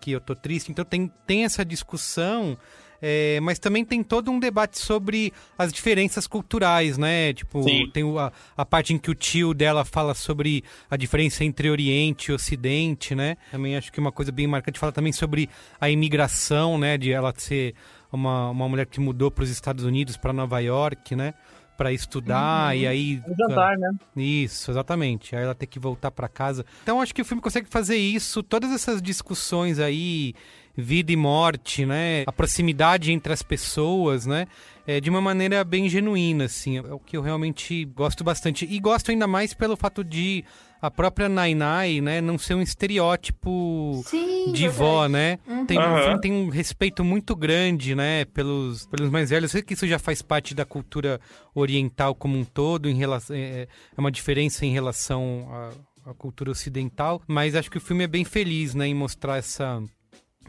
[0.00, 0.70] Que eu tô triste.
[0.70, 2.56] Então tem, tem essa discussão
[3.08, 7.32] é, mas também tem todo um debate sobre as diferenças culturais, né?
[7.32, 7.88] Tipo, Sim.
[7.92, 12.32] tem a, a, parte em que o tio dela fala sobre a diferença entre Oriente
[12.32, 13.36] e Ocidente, né?
[13.52, 15.48] Também acho que uma coisa bem marcante fala também sobre
[15.80, 16.98] a imigração, né?
[16.98, 17.76] De ela ser
[18.10, 21.32] uma, uma mulher que mudou para os Estados Unidos, para Nova York, né?
[21.76, 22.80] Para estudar uhum.
[22.80, 23.90] e aí jantar, né?
[24.16, 25.36] Isso, exatamente.
[25.36, 26.64] Aí ela tem que voltar para casa.
[26.82, 30.34] Então acho que o filme consegue fazer isso, todas essas discussões aí
[30.76, 32.22] vida e morte, né?
[32.26, 34.46] A proximidade entre as pessoas, né?
[34.86, 36.78] É, de uma maneira bem genuína, assim.
[36.78, 38.66] É o que eu realmente gosto bastante.
[38.70, 40.44] E gosto ainda mais pelo fato de
[40.80, 45.38] a própria Nainai, né, não ser um estereótipo Sim, de vó, né?
[45.46, 45.66] Uhum.
[45.66, 46.20] Tem, uhum.
[46.20, 49.44] tem um respeito muito grande, né, pelos, pelos mais velhos.
[49.44, 51.20] Eu sei que isso já faz parte da cultura
[51.54, 56.50] oriental como um todo, em relação, é, é uma diferença em relação à, à cultura
[56.50, 59.82] ocidental, mas acho que o filme é bem feliz, né, em mostrar essa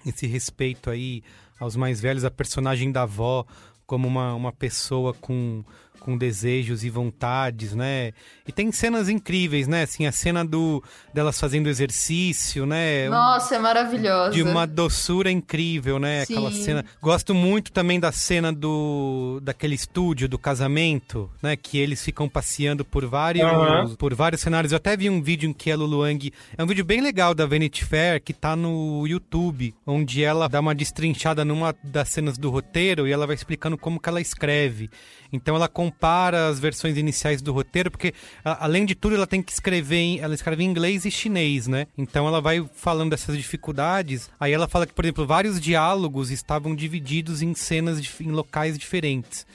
[0.05, 1.23] esse respeito aí
[1.59, 3.45] aos mais velhos, a personagem da avó
[3.85, 5.63] como uma, uma pessoa com
[5.99, 8.13] com desejos e vontades, né?
[8.47, 9.83] E tem cenas incríveis, né?
[9.83, 10.83] Assim, a cena do
[11.13, 13.09] delas fazendo exercício, né?
[13.09, 14.31] Nossa, é maravilhosa.
[14.31, 16.25] De uma doçura incrível, né?
[16.25, 16.33] Sim.
[16.33, 16.85] Aquela cena.
[17.01, 21.55] Gosto muito também da cena do daquele estúdio do casamento, né?
[21.55, 23.95] Que eles ficam passeando por vários uhum.
[23.95, 24.71] por vários cenários.
[24.71, 27.45] Eu até vi um vídeo em que a Luluang é um vídeo bem legal da
[27.45, 32.49] Vanity Fair que tá no YouTube, onde ela dá uma destrinchada numa das cenas do
[32.49, 34.89] roteiro e ela vai explicando como que ela escreve.
[35.31, 39.53] Então ela compara as versões iniciais do roteiro, porque além de tudo ela tem que
[39.53, 41.87] escrever em, ela escreve em inglês e chinês, né?
[41.97, 44.29] Então ela vai falando dessas dificuldades.
[44.37, 49.45] Aí ela fala que, por exemplo, vários diálogos estavam divididos em cenas em locais diferentes.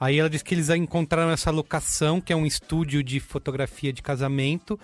[0.00, 4.02] Aí ela diz que eles encontraram essa locação, que é um estúdio de fotografia de
[4.02, 4.80] casamento,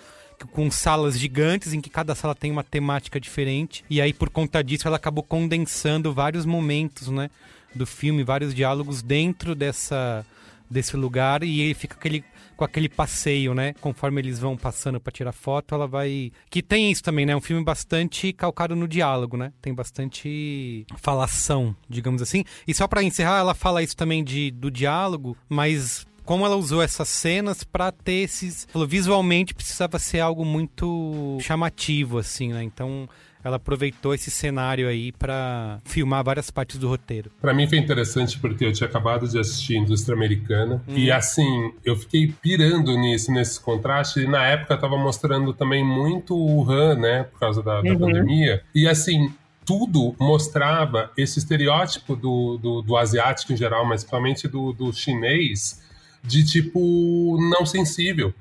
[0.51, 3.83] com salas gigantes em que cada sala tem uma temática diferente.
[3.89, 7.29] E aí, por conta disso, ela acabou condensando vários momentos, né?
[7.75, 10.25] Do filme, vários diálogos dentro dessa
[10.69, 12.23] desse lugar e ele fica aquele,
[12.55, 13.73] com aquele passeio, né?
[13.81, 16.31] Conforme eles vão passando para tirar foto, ela vai.
[16.49, 17.35] Que tem isso também, né?
[17.35, 19.51] Um filme bastante calcado no diálogo, né?
[19.61, 22.43] Tem bastante falação, digamos assim.
[22.67, 26.83] E só para encerrar, ela fala isso também de, do diálogo, mas como ela usou
[26.83, 28.67] essas cenas para ter esses.
[28.87, 32.63] Visualmente precisava ser algo muito chamativo, assim, né?
[32.63, 33.09] Então
[33.43, 37.31] ela aproveitou esse cenário aí para filmar várias partes do roteiro.
[37.41, 40.95] Para mim foi interessante porque eu tinha acabado de assistir Indústria Americana hum.
[40.95, 44.21] e assim, eu fiquei pirando nisso, nesse contraste.
[44.21, 47.99] E na época tava mostrando também muito o Han, né, por causa da, da uhum.
[47.99, 48.61] pandemia.
[48.75, 49.31] E assim,
[49.65, 55.81] tudo mostrava esse estereótipo do, do, do, asiático em geral, mas principalmente do, do chinês,
[56.23, 58.33] de tipo não sensível.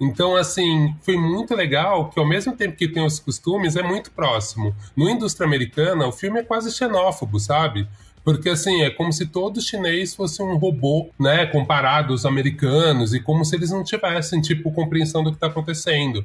[0.00, 4.10] Então, assim, foi muito legal que ao mesmo tempo que tem os costumes, é muito
[4.10, 4.74] próximo.
[4.96, 7.86] No indústria americana, o filme é quase xenófobo, sabe?
[8.24, 13.20] Porque, assim, é como se todo chinês fosse um robô, né, comparado aos americanos, e
[13.20, 16.24] como se eles não tivessem, tipo, compreensão do que está acontecendo.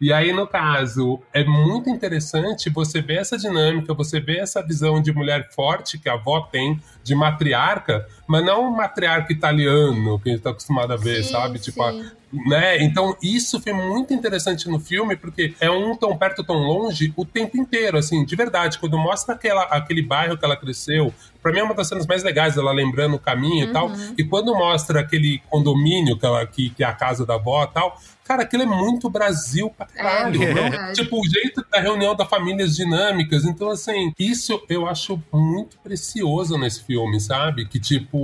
[0.00, 5.00] E aí, no caso, é muito interessante você ver essa dinâmica, você ver essa visão
[5.00, 10.28] de mulher forte que a avó tem, de matriarca, mas não um matriarca italiano que
[10.28, 11.58] a gente está acostumado a ver, sim, sabe?
[11.58, 11.92] Tipo, a,
[12.32, 12.82] né?
[12.82, 17.24] Então, isso foi muito interessante no filme, porque é um tão perto, tão longe o
[17.24, 18.78] tempo inteiro, assim, de verdade.
[18.78, 22.22] Quando mostra aquela, aquele bairro que ela cresceu, para mim é uma das cenas mais
[22.24, 23.70] legais, ela lembrando o caminho uhum.
[23.70, 23.92] e tal.
[24.18, 27.68] E quando mostra aquele condomínio que, ela, que, que é a casa da avó e
[27.68, 30.42] tal, Cara, aquilo é muito Brasil pra caralho.
[30.42, 33.44] É, tipo, o jeito da reunião da famílias dinâmicas.
[33.44, 37.66] Então, assim, isso eu acho muito precioso nesse filme, sabe?
[37.66, 38.15] Que, tipo,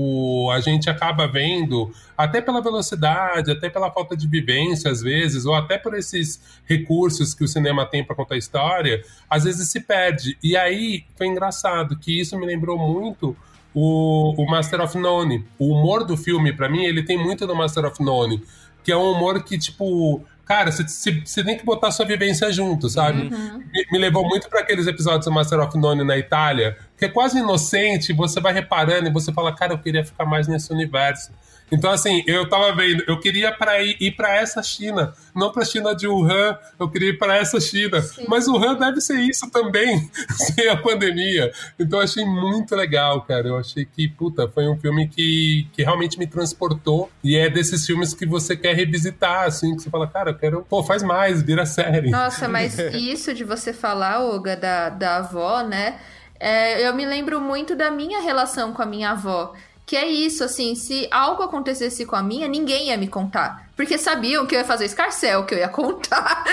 [0.53, 5.55] a gente acaba vendo, até pela velocidade, até pela falta de vivência, às vezes, ou
[5.55, 10.37] até por esses recursos que o cinema tem para contar história, às vezes se perde.
[10.43, 13.37] E aí foi engraçado que isso me lembrou muito
[13.75, 15.45] o, o Master of None.
[15.59, 18.43] O humor do filme, para mim, ele tem muito do Master of None
[18.83, 23.23] que é um humor que, tipo, cara, você, tem que botar sua vivência junto, sabe?
[23.23, 23.59] Uhum.
[23.59, 27.09] Me, me levou muito para aqueles episódios do Master of None na Itália, que é
[27.09, 31.31] quase inocente, você vai reparando e você fala, cara, eu queria ficar mais nesse universo.
[31.73, 35.65] Então, assim, eu tava vendo, eu queria para ir, ir para essa China, não pra
[35.65, 38.03] China de Wuhan, eu queria ir para essa China.
[38.03, 38.27] Sim.
[38.29, 41.51] Mas Wuhan deve ser isso também, sem a pandemia.
[41.81, 43.49] Então, eu achei muito legal, cara.
[43.49, 47.11] Eu achei que, puta, foi um filme que, que realmente me transportou.
[47.25, 50.67] E é desses filmes que você quer revisitar, assim, que você fala, cara, eu quero,
[50.69, 52.11] pô, faz mais, vira série.
[52.11, 55.99] Nossa, mas isso de você falar, Olga, da, da avó, né?
[56.39, 59.55] É, eu me lembro muito da minha relação com a minha avó.
[59.85, 63.69] Que é isso, assim, se algo acontecesse com a minha, ninguém ia me contar.
[63.77, 66.45] Porque sabiam que eu ia fazer escarcel, que eu ia contar.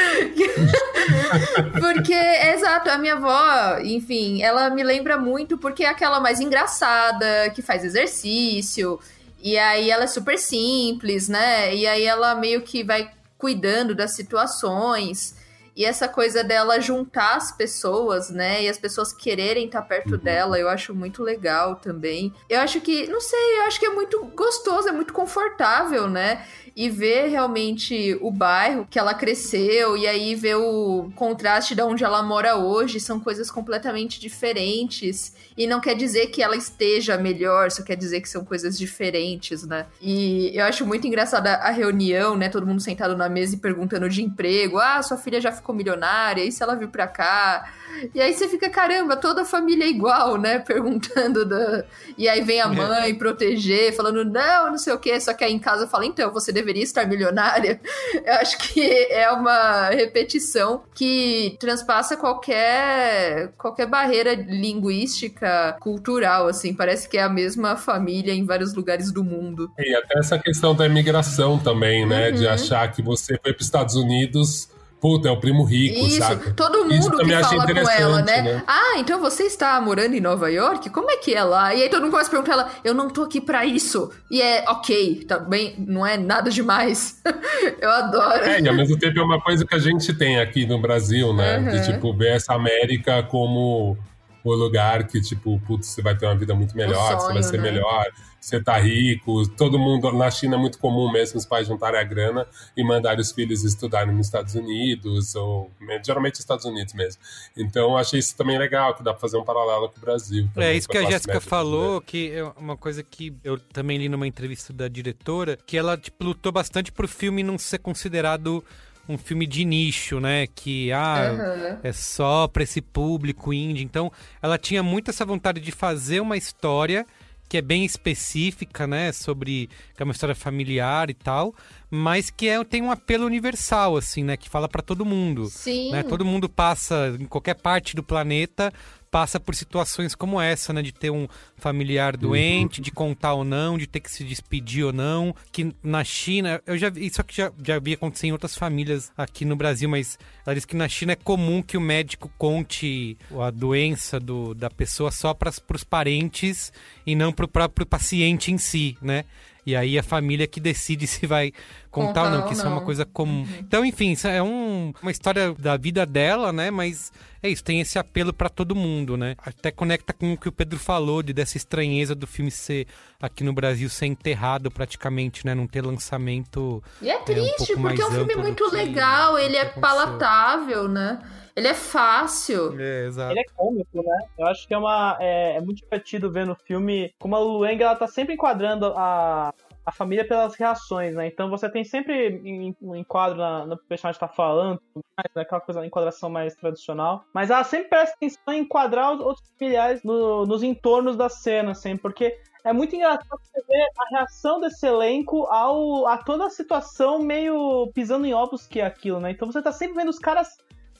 [1.80, 7.50] porque, exato, a minha avó, enfim, ela me lembra muito porque é aquela mais engraçada,
[7.54, 9.00] que faz exercício.
[9.42, 11.74] E aí ela é super simples, né?
[11.74, 15.36] E aí ela meio que vai cuidando das situações.
[15.80, 18.64] E essa coisa dela juntar as pessoas, né?
[18.64, 22.34] E as pessoas quererem estar perto dela, eu acho muito legal também.
[22.50, 26.46] Eu acho que, não sei, eu acho que é muito gostoso, é muito confortável, né?
[26.76, 32.04] E ver realmente o bairro que ela cresceu, e aí ver o contraste de onde
[32.04, 35.34] ela mora hoje, são coisas completamente diferentes.
[35.58, 39.66] E não quer dizer que ela esteja melhor, só quer dizer que são coisas diferentes,
[39.66, 39.88] né?
[40.02, 42.50] E eu acho muito engraçada a reunião, né?
[42.50, 44.78] Todo mundo sentado na mesa e perguntando de emprego.
[44.78, 47.72] Ah, sua filha já ficou milionária, e se ela vir pra cá?
[48.14, 50.60] E aí você fica, caramba, toda a família é igual, né?
[50.66, 51.84] Perguntando da.
[52.18, 55.20] E aí vem a mãe proteger, falando, não, não sei o quê.
[55.20, 57.80] Só que aí em casa fala, então, você deveria estar milionária.
[58.26, 66.74] Eu acho que é uma repetição que transpassa qualquer, qualquer barreira linguística, cultural, assim.
[66.74, 69.72] Parece que é a mesma família em vários lugares do mundo.
[69.80, 72.30] E até essa questão da imigração também, né?
[72.30, 72.36] Uhum.
[72.36, 74.70] De achar que você foi para os Estados Unidos,
[75.00, 76.54] puta, é o primo rico, Isso, sabe?
[76.54, 78.42] todo Isso mundo que também achei fala com ela, né?
[78.42, 78.64] né?
[78.68, 80.90] Ah, então você está morando em Nova York?
[80.90, 81.74] Como é que é lá?
[81.74, 84.12] E aí todo mundo começa a perguntar ela, eu não tô aqui pra isso.
[84.30, 87.22] E é ok, também não é nada demais.
[87.80, 88.44] eu adoro.
[88.44, 91.34] É, e ao mesmo tempo é uma coisa que a gente tem aqui no Brasil,
[91.34, 91.60] né?
[91.60, 91.70] Uhum.
[91.70, 93.98] De, tipo, ver essa América como
[94.44, 97.44] o lugar que, tipo, putz, você vai ter uma vida muito melhor, O você vai
[97.44, 97.72] sonho, ser né?
[97.72, 98.06] melhor,
[98.40, 99.48] você tá rico.
[99.50, 103.20] Todo mundo, na China é muito comum mesmo os pais juntarem a grana e mandarem
[103.20, 105.72] os filhos estudarem nos Estados Unidos, ou
[106.06, 107.22] geralmente nos Estados Unidos mesmo.
[107.56, 110.46] Então, eu achei isso também legal, que dá pra fazer um paralelo com o Brasil.
[110.52, 113.58] É também, isso com que a classe Jéssica falou, que é uma coisa que eu
[113.58, 117.80] também li numa entrevista da diretora, que ela tipo, lutou bastante pro filme não ser
[117.80, 118.64] considerado
[119.10, 120.46] um filme de nicho, né?
[120.46, 121.80] Que ah, Aham.
[121.82, 123.84] é só pra esse público indie.
[123.84, 127.06] Então, ela tinha muito essa vontade de fazer uma história
[127.50, 129.12] que é bem específica, né?
[129.12, 131.56] Sobre que é uma história familiar e tal,
[131.90, 134.38] mas que é, tem um apelo universal, assim, né?
[134.38, 135.48] Que fala pra todo mundo.
[135.48, 135.92] Sim.
[135.92, 136.04] né?
[136.04, 138.72] Todo mundo passa, em qualquer parte do planeta,
[139.12, 140.82] passa por situações como essa, né?
[140.82, 144.94] De ter um familiar doente, de contar ou não, de ter que se despedir ou
[144.94, 145.36] não.
[145.52, 149.12] Que na China, eu já vi, isso aqui já, já vi acontecer em outras famílias
[149.18, 153.18] aqui no Brasil, mas ela diz que na China é comum que o médico conte
[153.40, 156.72] a doença do, da pessoa só para os parentes
[157.06, 159.26] e não para o próprio paciente em si, né?
[159.66, 161.52] E aí a família que decide se vai
[161.92, 163.46] contar ou não, que isso é uma coisa comum.
[163.60, 166.72] Então, enfim, isso é um- uma história da vida dela, né?
[166.72, 167.12] Mas
[167.44, 169.36] é isso, tem esse apelo pra todo mundo, né?
[169.40, 172.88] Até conecta com o que o Pedro falou, de dessa estranheza do filme ser
[173.22, 175.54] aqui no Brasil ser enterrado praticamente, né?
[175.54, 176.84] Não ter lançamento.
[177.02, 179.66] E é um triste, pouco porque mais é um filme muito que- legal, ele é
[179.66, 181.20] palatável, né?
[181.60, 182.80] Ele é fácil.
[182.80, 183.32] É, exato.
[183.34, 184.18] Ele é cômico, né?
[184.38, 187.82] Eu acho que é, uma, é, é muito divertido ver no filme como a Lueng,
[187.82, 189.54] ela tá sempre enquadrando a,
[189.86, 191.28] a família pelas reações, né?
[191.28, 195.04] Então você tem sempre em- um enquadro na, no que o personagem tá falando, tudo
[195.18, 195.42] mais, né?
[195.42, 197.26] aquela coisa, enquadração mais tradicional.
[197.34, 201.76] Mas ela sempre presta atenção em enquadrar os outros familiares no- nos entornos da cena,
[201.76, 206.50] sempre, porque é muito engraçado você ver a reação desse elenco ao, a toda a
[206.50, 209.32] situação meio pisando em ovos que é aquilo, né?
[209.32, 210.58] Então você tá sempre vendo os caras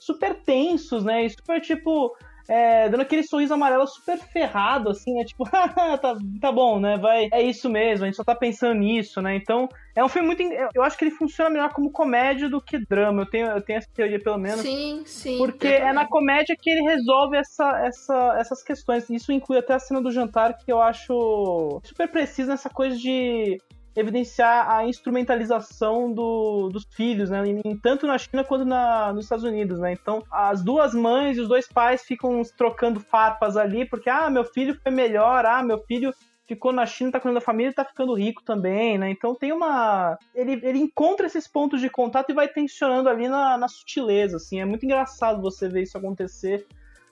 [0.10, 1.26] super tensos, né?
[1.26, 2.16] E super, tipo,
[2.50, 5.24] é, dando aquele sorriso amarelo super ferrado, assim, né?
[5.24, 5.44] Tipo,
[6.02, 6.98] tá, tá bom, né?
[6.98, 9.36] Vai, é isso mesmo, a gente só tá pensando nisso, né?
[9.36, 10.42] Então, é um filme muito.
[10.74, 13.22] Eu acho que ele funciona melhor como comédia do que drama.
[13.22, 14.62] Eu tenho, eu tenho essa teoria, pelo menos.
[14.62, 15.38] Sim, sim.
[15.38, 19.08] Porque é na comédia que ele resolve essa, essa, essas questões.
[19.12, 23.60] Isso inclui até a cena do jantar, que eu acho super precisa nessa coisa de
[23.96, 27.44] evidenciar a instrumentalização do- dos filhos, né?
[27.82, 29.94] Tanto na China quanto na- nos Estados Unidos, né?
[29.94, 34.44] Então, as duas mães e os dois pais ficam trocando farpas ali, porque, ah, meu
[34.46, 36.14] filho foi melhor, ah, meu filho
[36.48, 39.10] ficou na China, tá cuidando da família e tá ficando rico também, né?
[39.12, 40.18] Então tem uma.
[40.34, 44.60] Ele, ele encontra esses pontos de contato e vai tensionando ali na, na sutileza, assim.
[44.60, 46.66] É muito engraçado você ver isso acontecer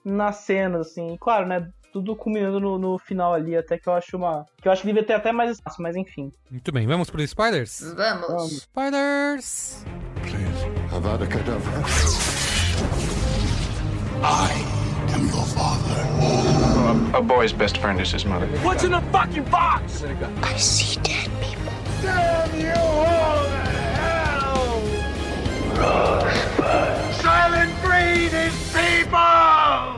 [0.03, 1.13] nas cenas, assim.
[1.13, 1.69] E, claro, né?
[1.97, 4.45] Tudo culminando no, no, final ali, até que eu acho uma.
[4.61, 6.31] Que eu acho que devia ter até mais espaço, mas enfim.
[6.51, 7.91] Muito bem, vamos pro spoilers?
[7.95, 8.27] Vamos.
[8.27, 8.51] Vamos.
[8.51, 9.83] Spoilers!
[10.95, 11.73] Avada Kedavra.
[14.21, 14.63] I
[15.11, 17.17] am your father.
[17.17, 18.45] A boy's best friend is his mother.
[18.61, 20.03] What's in the fucking box?
[20.43, 21.73] I see dead people.
[22.03, 23.57] Damn you all to
[23.97, 24.81] hell!
[25.73, 27.13] Rosebud.
[27.23, 29.96] Silent breed is people!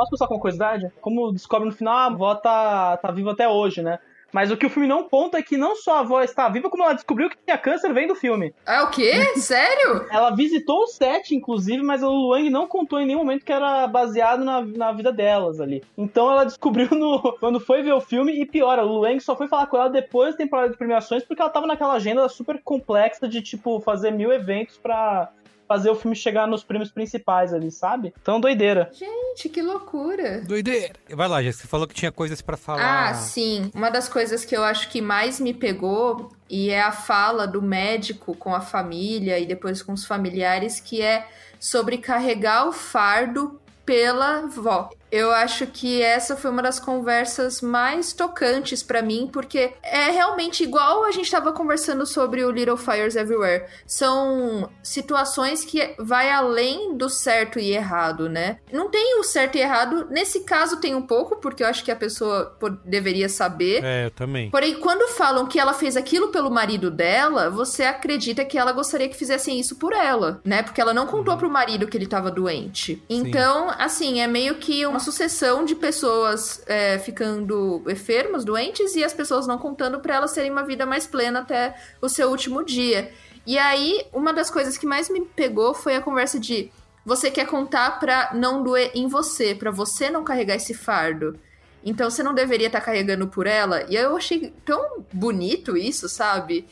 [0.00, 0.90] Posso passar com uma curiosidade?
[0.98, 3.98] Como descobre no final, a avó tá, tá viva até hoje, né?
[4.32, 6.70] Mas o que o filme não conta é que não só a avó está viva,
[6.70, 8.54] como ela descobriu que tinha câncer vem do filme.
[8.64, 9.12] É o quê?
[9.36, 10.06] Sério?
[10.10, 13.86] ela visitou o set, inclusive, mas o Luang não contou em nenhum momento que era
[13.88, 15.84] baseado na, na vida delas ali.
[15.98, 19.48] Então ela descobriu no, quando foi ver o filme, e piora, o Luang só foi
[19.48, 23.28] falar com ela depois da temporada de premiações, porque ela tava naquela agenda super complexa
[23.28, 25.30] de, tipo, fazer mil eventos pra
[25.70, 28.12] fazer o filme chegar nos prêmios principais ali, sabe?
[28.20, 28.90] Então, doideira.
[28.92, 30.40] Gente, que loucura.
[30.40, 30.94] Doideira.
[31.10, 33.10] Vai lá, Jéssica, você falou que tinha coisas para falar.
[33.10, 33.70] Ah, sim.
[33.72, 37.62] Uma das coisas que eu acho que mais me pegou e é a fala do
[37.62, 41.28] médico com a família e depois com os familiares, que é
[41.60, 44.90] sobre carregar o fardo pela vó.
[45.10, 50.62] Eu acho que essa foi uma das conversas mais tocantes para mim, porque é realmente
[50.62, 53.64] igual a gente estava conversando sobre o Little Fires Everywhere.
[53.86, 58.58] São situações que vai além do certo e errado, né?
[58.72, 60.06] Não tem o certo e errado.
[60.10, 63.82] Nesse caso tem um pouco, porque eu acho que a pessoa deveria saber.
[63.82, 64.50] É, eu também.
[64.50, 69.08] Porém, quando falam que ela fez aquilo pelo marido dela, você acredita que ela gostaria
[69.08, 70.62] que fizessem isso por ela, né?
[70.62, 73.02] Porque ela não contou pro marido que ele tava doente.
[73.08, 79.12] Então, assim, é meio que uma sucessão de pessoas é, ficando enfermas, doentes, e as
[79.12, 83.12] pessoas não contando para elas terem uma vida mais plena até o seu último dia.
[83.46, 86.70] E aí, uma das coisas que mais me pegou foi a conversa de
[87.04, 91.38] você quer contar pra não doer em você, para você não carregar esse fardo.
[91.84, 93.84] Então você não deveria estar tá carregando por ela.
[93.88, 96.68] E eu achei tão bonito isso, sabe?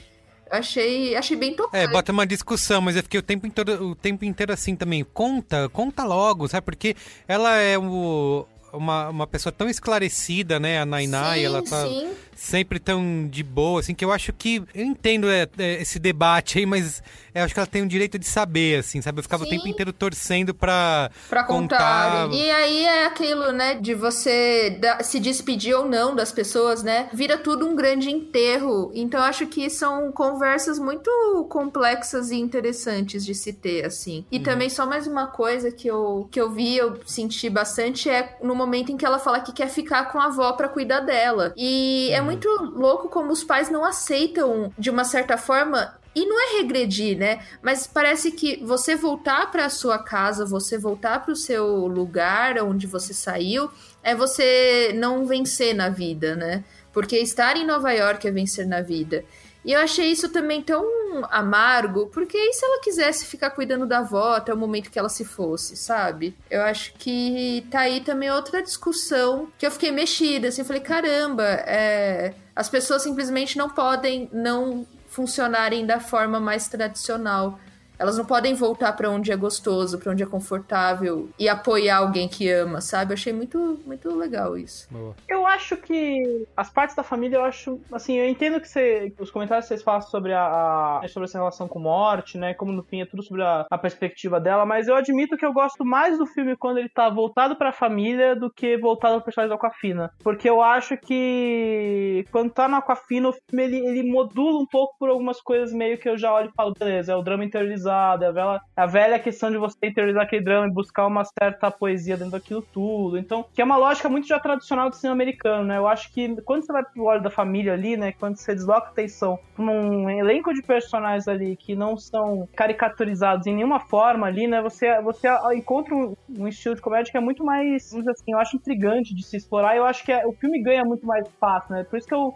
[0.50, 1.84] Achei, achei bem tocante.
[1.84, 5.04] É, bota uma discussão, mas eu fiquei o tempo inteiro, o tempo inteiro assim também.
[5.04, 6.64] Conta, conta logo, sabe?
[6.64, 6.96] Porque
[7.26, 10.80] ela é o, uma, uma pessoa tão esclarecida, né?
[10.80, 12.10] A Nainai, sim, ela tá sim.
[12.34, 14.62] sempre tão de boa, assim, que eu acho que.
[14.74, 17.02] Eu entendo é, é, esse debate aí, mas
[17.34, 19.18] eu acho que ela tem o direito de saber, assim, sabe?
[19.18, 19.48] Eu ficava Sim.
[19.48, 22.26] o tempo inteiro torcendo pra, Pra contar.
[22.26, 22.36] contar.
[22.36, 27.08] E aí é aquilo, né, de você se despedir ou não das pessoas, né?
[27.12, 28.90] Vira tudo um grande enterro.
[28.94, 31.10] Então eu acho que são conversas muito
[31.48, 34.24] complexas e interessantes de se ter, assim.
[34.30, 38.36] E também só mais uma coisa que eu, que eu vi, eu senti bastante, é
[38.42, 41.54] no momento em que ela fala que quer ficar com a avó pra cuidar dela.
[41.56, 46.36] E é muito louco como os pais não aceitam, de uma certa forma, e não
[46.40, 47.40] é regredir, né?
[47.62, 52.86] Mas parece que você voltar para sua casa, você voltar para o seu lugar onde
[52.86, 53.70] você saiu,
[54.02, 56.64] é você não vencer na vida, né?
[56.92, 59.24] Porque estar em Nova York é vencer na vida.
[59.64, 60.84] E eu achei isso também tão
[61.30, 65.08] amargo, porque e se ela quisesse ficar cuidando da avó até o momento que ela
[65.08, 66.36] se fosse, sabe?
[66.50, 71.44] Eu acho que tá aí também outra discussão que eu fiquei mexida, assim, falei, caramba,
[71.44, 77.58] é, as pessoas simplesmente não podem não funcionarem da forma mais tradicional.
[77.98, 82.28] Elas não podem voltar pra onde é gostoso, pra onde é confortável e apoiar alguém
[82.28, 83.12] que ama, sabe?
[83.12, 84.88] Eu achei muito, muito legal isso.
[85.28, 89.30] Eu acho que as partes da família, eu acho, assim, eu entendo que você, os
[89.30, 92.82] comentários que vocês façam sobre a, a- sobre essa relação com morte, né, como no
[92.82, 96.18] fim é tudo sobre a, a perspectiva dela, mas eu admito que eu gosto mais
[96.18, 100.10] do filme quando ele tá voltado pra família do que voltado ao personagem da Aquafina,
[100.22, 100.96] porque eu acho
[101.42, 105.72] que quando tá na Aquafina, o filme ele, ele modula um pouco por algumas coisas
[105.72, 108.60] meio que eu já olho e falo, beleza, é o drama interiorizado, é a velha,
[108.76, 112.62] a velha questão de você interiorizar aquele drama e buscar uma certa poesia dentro daquilo
[112.62, 115.78] tudo, então, que é uma lógica muito já tradicional do cinema americano, né?
[115.78, 118.12] Eu acho que quando você vai pro olho da família ali, né?
[118.12, 123.46] Quando você desloca a atenção pra um elenco de personagens ali que não são caricaturizados
[123.46, 124.60] em nenhuma forma ali, né?
[124.62, 128.56] Você, você encontra um, um estilo de comédia que é muito mais, assim, eu acho
[128.56, 129.76] intrigante de se explorar.
[129.76, 131.84] Eu acho que é- o filme ganha muito mais espaço, né?
[131.84, 132.34] Por isso que eu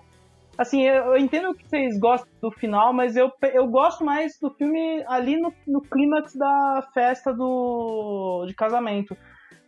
[0.62, 4.50] Assim, eu, eu entendo que vocês gostam do final, mas eu, eu gosto mais do
[4.54, 9.16] filme ali no, no clímax da festa do de casamento.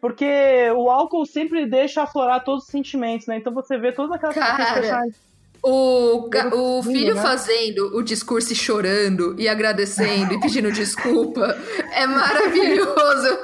[0.00, 3.38] Porque o álcool sempre deixa aflorar todos os sentimentos, né?
[3.38, 4.56] Então você vê todas aquelas Cara.
[4.74, 5.33] personagens
[5.66, 11.56] O, o filho fazendo o discurso e chorando e agradecendo e pedindo desculpa
[11.90, 13.38] é maravilhoso.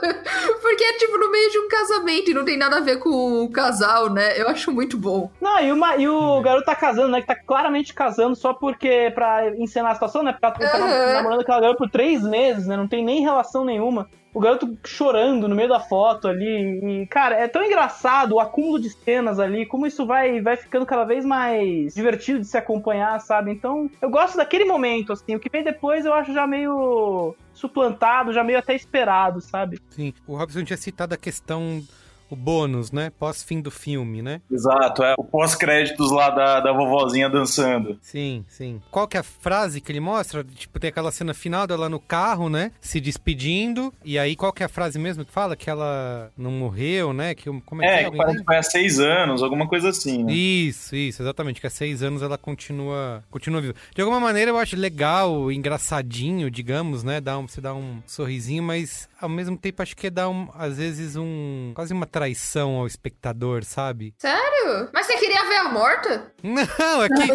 [0.61, 3.43] Porque é tipo no meio de um casamento e não tem nada a ver com
[3.43, 4.39] o casal, né?
[4.39, 5.31] Eu acho muito bom.
[5.41, 7.23] Não, e, uma, e o garoto tá casando, né?
[7.23, 9.11] Que tá claramente casando só porque.
[9.15, 10.33] pra encenar a situação, né?
[10.33, 11.13] Porque ele tá Aham.
[11.15, 12.77] namorando aquela garota por três meses, né?
[12.77, 14.09] Não tem nem relação nenhuma.
[14.33, 17.03] O garoto chorando no meio da foto ali.
[17.03, 20.87] E, cara, é tão engraçado o acúmulo de cenas ali, como isso vai, vai ficando
[20.87, 23.51] cada vez mais divertido de se acompanhar, sabe?
[23.51, 25.35] Então, eu gosto daquele momento, assim.
[25.35, 29.81] O que vem depois eu acho já meio suplantado, já meio até esperado, sabe?
[29.91, 31.83] Sim, o Robson tinha citado a questão,
[32.31, 33.11] o bônus, né?
[33.19, 34.41] Pós-fim do filme, né?
[34.51, 37.99] Exato, é o pós-créditos lá da, da vovozinha dançando.
[38.01, 38.81] Sim, sim.
[38.91, 40.45] Qual que é a frase que ele mostra?
[40.45, 42.73] Tipo, tem aquela cena final dela no carro, né?
[42.81, 43.93] Se despedindo.
[44.05, 45.57] E aí, qual que é a frase mesmo que fala?
[45.57, 47.35] Que ela não morreu, né?
[47.35, 48.11] Que, como é que É, é?
[48.11, 50.33] que parece que foi há seis anos, alguma coisa assim, né?
[50.33, 51.61] Isso, isso, exatamente.
[51.61, 53.75] Que há seis anos ela continua, continua viva.
[53.95, 57.21] De alguma maneira eu acho legal, engraçadinho, digamos, né?
[57.21, 60.49] Dá um, você dá um sorrisinho, mas ao mesmo tempo acho que é dar um,
[60.55, 64.13] às vezes um quase uma traição ao espectador, sabe?
[64.19, 64.91] Sério?
[64.93, 66.31] Mas você queria ver a morta?
[66.43, 67.33] Não, é que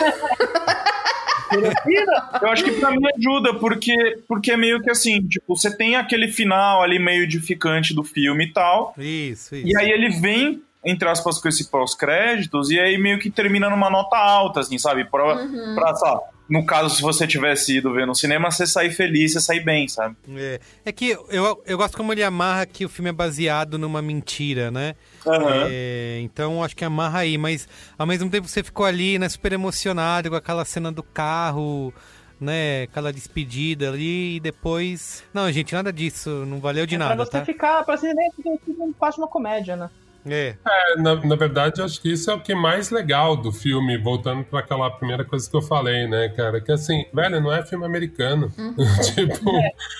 [2.42, 5.96] Eu acho que pra mim ajuda, porque, porque é meio que assim, tipo, você tem
[5.96, 8.94] aquele final ali meio edificante do filme e tal.
[8.98, 9.68] Isso, isso.
[9.68, 13.90] E aí ele vem, entre aspas, com esse pós-créditos, e aí meio que termina numa
[13.90, 15.04] nota alta, assim, sabe?
[15.06, 15.74] Pra, Uhum.
[15.76, 16.20] pra lá,
[16.50, 19.88] no caso, se você tivesse ido ver no cinema, você sair feliz, você sair bem,
[19.88, 20.16] sabe?
[20.36, 24.02] É, é que eu, eu gosto como ele amarra que o filme é baseado numa
[24.02, 24.96] mentira, né?
[25.26, 25.66] Aham.
[25.70, 27.68] É, então acho que amarra aí, mas
[27.98, 31.93] ao mesmo tempo você ficou ali, né, super emocionado com aquela cena do carro,
[32.39, 32.84] né?
[32.84, 35.24] Aquela despedida ali e depois.
[35.34, 37.46] Não, gente, nada disso, não valeu de É nada, pra você tá?
[37.46, 39.89] ficar, pra você nem que faz uma comédia, né?
[40.28, 40.55] É.
[40.67, 43.97] É, na, na verdade, acho que isso é o que é mais legal do filme,
[43.97, 46.59] voltando para aquela primeira coisa que eu falei, né, cara?
[46.59, 48.51] Que assim, velho, não é filme americano.
[49.13, 49.51] tipo,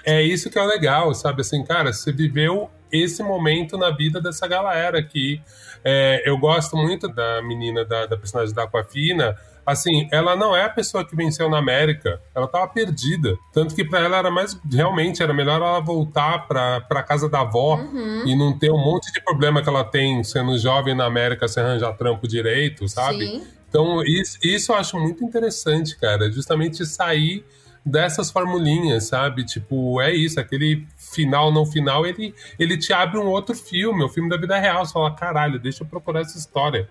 [0.04, 1.42] é isso que é o legal, sabe?
[1.42, 5.42] Assim, cara, você viveu esse momento na vida dessa galera aqui.
[5.84, 9.36] É, eu gosto muito da menina, da, da personagem da Aquafina.
[9.66, 12.22] Assim, ela não é a pessoa que venceu na América.
[12.36, 13.36] Ela tava perdida.
[13.52, 14.60] Tanto que pra ela era mais.
[14.72, 17.80] Realmente, era melhor ela voltar pra, pra casa da avó
[18.26, 21.64] e não ter um monte de problema que ela tem sendo jovem na América sem
[21.64, 23.26] arranjar trampo direito, sabe?
[23.26, 23.44] Sim.
[23.68, 26.32] Então, isso, isso eu acho muito interessante, cara.
[26.32, 27.44] Justamente sair
[27.86, 29.46] dessas formulinhas, sabe?
[29.46, 34.10] Tipo, é isso, aquele final, não final, ele, ele te abre um outro filme, o
[34.10, 34.86] filme da vida real.
[34.86, 36.88] Você fala, caralho, deixa eu procurar essa história.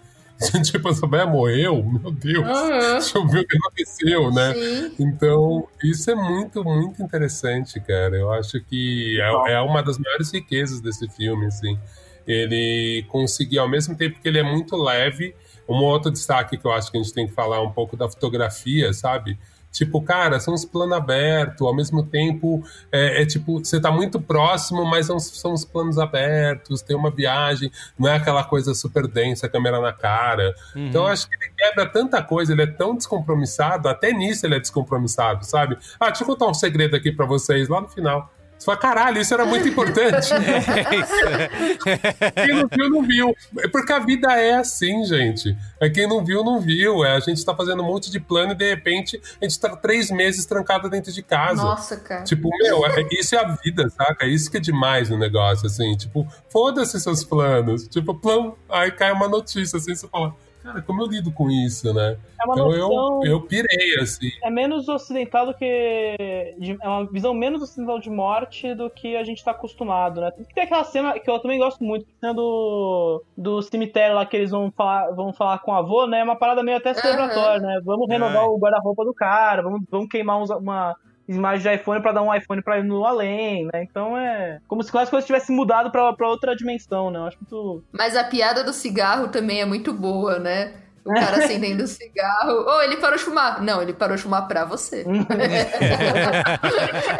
[0.64, 1.82] Tipo, essa velha morreu?
[1.82, 2.44] Meu Deus.
[2.44, 2.92] Aham.
[2.98, 4.54] Deixa eu ver o que aconteceu, né?
[4.54, 4.94] Sim.
[4.98, 8.16] Então, isso é muito, muito interessante, cara.
[8.16, 11.78] Eu acho que é, é uma das maiores riquezas desse filme, assim.
[12.26, 15.34] Ele conseguiu, ao mesmo tempo que ele é muito leve,
[15.68, 18.08] um outro destaque que eu acho que a gente tem que falar um pouco da
[18.08, 19.38] fotografia, sabe?
[19.74, 22.62] Tipo, cara, são uns planos abertos, ao mesmo tempo
[22.92, 27.10] é, é tipo, você tá muito próximo, mas são, são uns planos abertos, tem uma
[27.10, 30.54] viagem, não é aquela coisa super densa, câmera na cara.
[30.76, 30.86] Uhum.
[30.86, 34.54] Então eu acho que ele quebra tanta coisa, ele é tão descompromissado, até nisso ele
[34.54, 35.76] é descompromissado, sabe?
[35.98, 38.32] Ah, deixa eu contar um segredo aqui pra vocês lá no final.
[38.58, 40.30] Você fala, caralho, isso era muito importante.
[42.34, 43.36] quem não viu, não viu.
[43.58, 45.56] É porque a vida é assim, gente.
[45.80, 47.04] É quem não viu, não viu.
[47.04, 49.76] É, a gente tá fazendo um monte de plano e de repente a gente tá
[49.76, 51.62] três meses trancado dentro de casa.
[51.62, 52.24] Nossa, cara.
[52.24, 54.26] Tipo, meu, é- isso é a vida, saca?
[54.26, 55.94] Isso que é demais no negócio, assim.
[55.96, 57.86] Tipo, foda-se seus planos.
[57.88, 60.34] Tipo, plano, aí cai uma notícia, assim, você fala,
[60.64, 62.16] cara, como eu lido com isso, né?
[62.40, 64.30] É uma então noção- eu, eu pirei, assim.
[64.42, 66.54] É menos ocidental do que.
[66.58, 70.30] de- é uma visão menos ocidental de morte do que a gente tá acostumado, né?
[70.54, 74.26] Tem aquela cena que eu também gosto muito, que a cena do, do cemitério lá
[74.26, 76.20] que eles vão falar, vão falar com o avô, né?
[76.20, 77.80] É uma parada meio até celebratória, né?
[77.84, 78.46] Vamos renovar É.
[78.46, 80.96] o guarda-roupa do cara, vamos, vamos queimar uns- uma
[81.28, 83.82] imagem de iPhone pra dar um iPhone pra ir no além, né?
[83.82, 87.18] Então é como se as coisas tivessem mudado pra, pra outra dimensão, né?
[87.18, 87.84] Eu acho muito.
[87.92, 90.74] Mas a piada do cigarro também é muito boa, né?
[91.04, 92.64] O cara acendendo o cigarro.
[92.66, 93.62] Ou ele parou de fumar.
[93.62, 95.04] Não, ele parou de fumar pra você.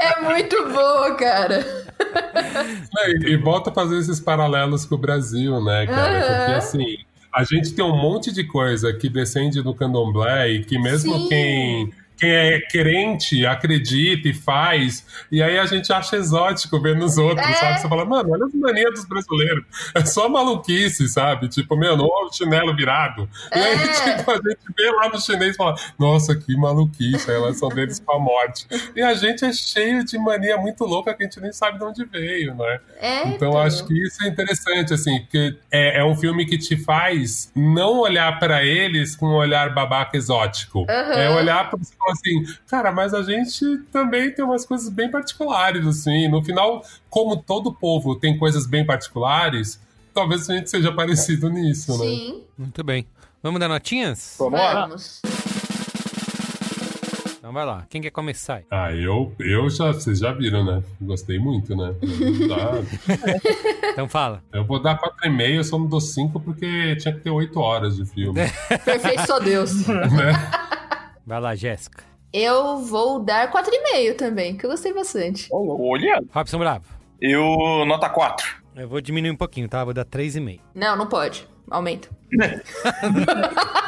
[0.00, 1.64] é muito boa, cara.
[2.98, 6.18] É, E, volta a fazer esses paralelos com o Brasil, né, cara?
[6.18, 6.36] Aham.
[6.38, 6.96] Porque assim,
[7.32, 11.28] a gente tem um monte de coisa que descende do candomblé e que mesmo Sim.
[11.28, 17.18] quem quem é crente acredita e faz, e aí a gente acha exótico ver nos
[17.18, 17.52] outros, É.
[17.54, 17.80] sabe?
[17.80, 19.64] Você fala, mano, olha as manias dos brasileiros.
[19.94, 21.48] É só maluquice, sabe?
[21.48, 23.28] Tipo, meu, não o chinelo virado.
[23.54, 24.16] E aí, É.
[24.18, 28.00] tipo, a gente vê lá no chinês e fala, nossa, que maluquice, a relação deles
[28.04, 28.66] com a morte.
[28.94, 31.84] E a gente é cheio de mania muito louca que a gente nem sabe de
[31.84, 32.80] onde veio, né?
[33.00, 36.76] É, Então acho que isso é interessante, assim, porque é, é um filme que te
[36.76, 40.86] faz não olhar pra eles com um olhar babaca exótico.
[40.88, 41.12] Aham.
[41.12, 45.11] É olhar pra e falar assim, cara, mas a gente também tem umas coisas bem
[45.11, 46.28] particulares, assim.
[46.28, 49.80] No final, como todo povo tem coisas bem particulares,
[50.12, 52.05] talvez a gente seja parecido nisso, né?
[52.07, 52.42] Sim.
[52.59, 53.07] Muito bem.
[53.42, 54.36] Vamos dar notinhas?
[54.38, 55.20] Vamos.
[57.44, 57.84] Então vai lá.
[57.90, 58.55] Quem quer começar?
[58.55, 58.64] aí?
[58.70, 60.82] Ah, eu, eu já, vocês já viram, né?
[60.98, 61.94] Gostei muito, né?
[63.92, 64.42] Então fala.
[64.50, 67.96] Eu vou dar 4,5, eu só não dou 5 porque tinha que ter 8 horas
[67.96, 68.40] de filme.
[68.82, 69.86] Perfeito, só Deus.
[69.86, 70.32] né?
[71.27, 72.05] Vai lá, Jéssica.
[72.33, 75.49] Eu vou dar 4,5 também, que eu gostei bastante.
[75.53, 76.20] Olha.
[76.33, 76.85] Robson Bravo.
[77.20, 78.64] Eu, nota 4.
[78.77, 79.85] Eu vou diminuir um pouquinho, tá?
[79.85, 80.61] Vou dar 3,5.
[80.75, 81.49] Não, não pode.
[81.70, 82.09] Aumenta.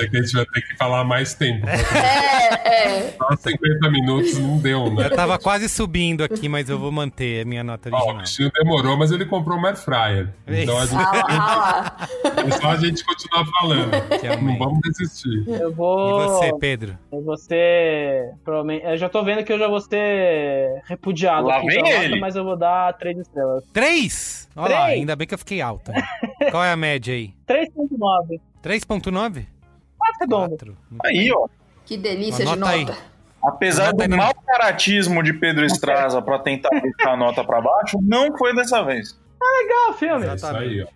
[0.00, 1.66] Sei que a gente vai ter que falar mais tempo.
[1.68, 3.10] É, é.
[3.12, 5.06] Só 50 minutos não deu, né?
[5.06, 8.18] Eu tava quase subindo aqui, mas eu vou manter a minha nota Ó, o original.
[8.18, 10.28] Cristinho demorou, mas ele comprou um air fryer.
[10.46, 13.90] Então a gente, Ah lá, é só a gente continuar falando.
[14.42, 15.44] Não vamos desistir.
[15.48, 16.20] Eu vou.
[16.22, 16.98] E você, Pedro?
[17.12, 18.34] Eu vou ser.
[18.44, 18.84] Provavelmente.
[18.84, 22.20] Eu já tô vendo que eu já vou ser repudiado Lá aqui vem nota, ele.
[22.20, 23.64] mas eu vou dar 3 estrelas.
[23.72, 24.48] Três?
[24.56, 25.92] Olha lá, ainda bem que eu fiquei alta.
[26.50, 27.32] Qual é a média aí?
[27.48, 28.40] 3.9.
[28.62, 29.46] 3.9?
[30.18, 30.48] 4 redondo.
[30.50, 30.76] Quatro.
[30.90, 31.32] Muito Aí, bem.
[31.34, 31.46] ó.
[31.86, 32.84] Que delícia de aí.
[32.84, 32.98] nota.
[33.42, 37.42] Apesar Anota aí do no- mau caratismo de Pedro Estraza pra tentar deixar a nota
[37.42, 39.18] pra baixo, não foi dessa vez.
[39.42, 40.26] Legal, filme.
[40.26, 40.86] É isso aí, ó.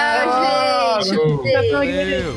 [1.03, 1.73] Tchau, gente.
[1.73, 2.37] Valeu.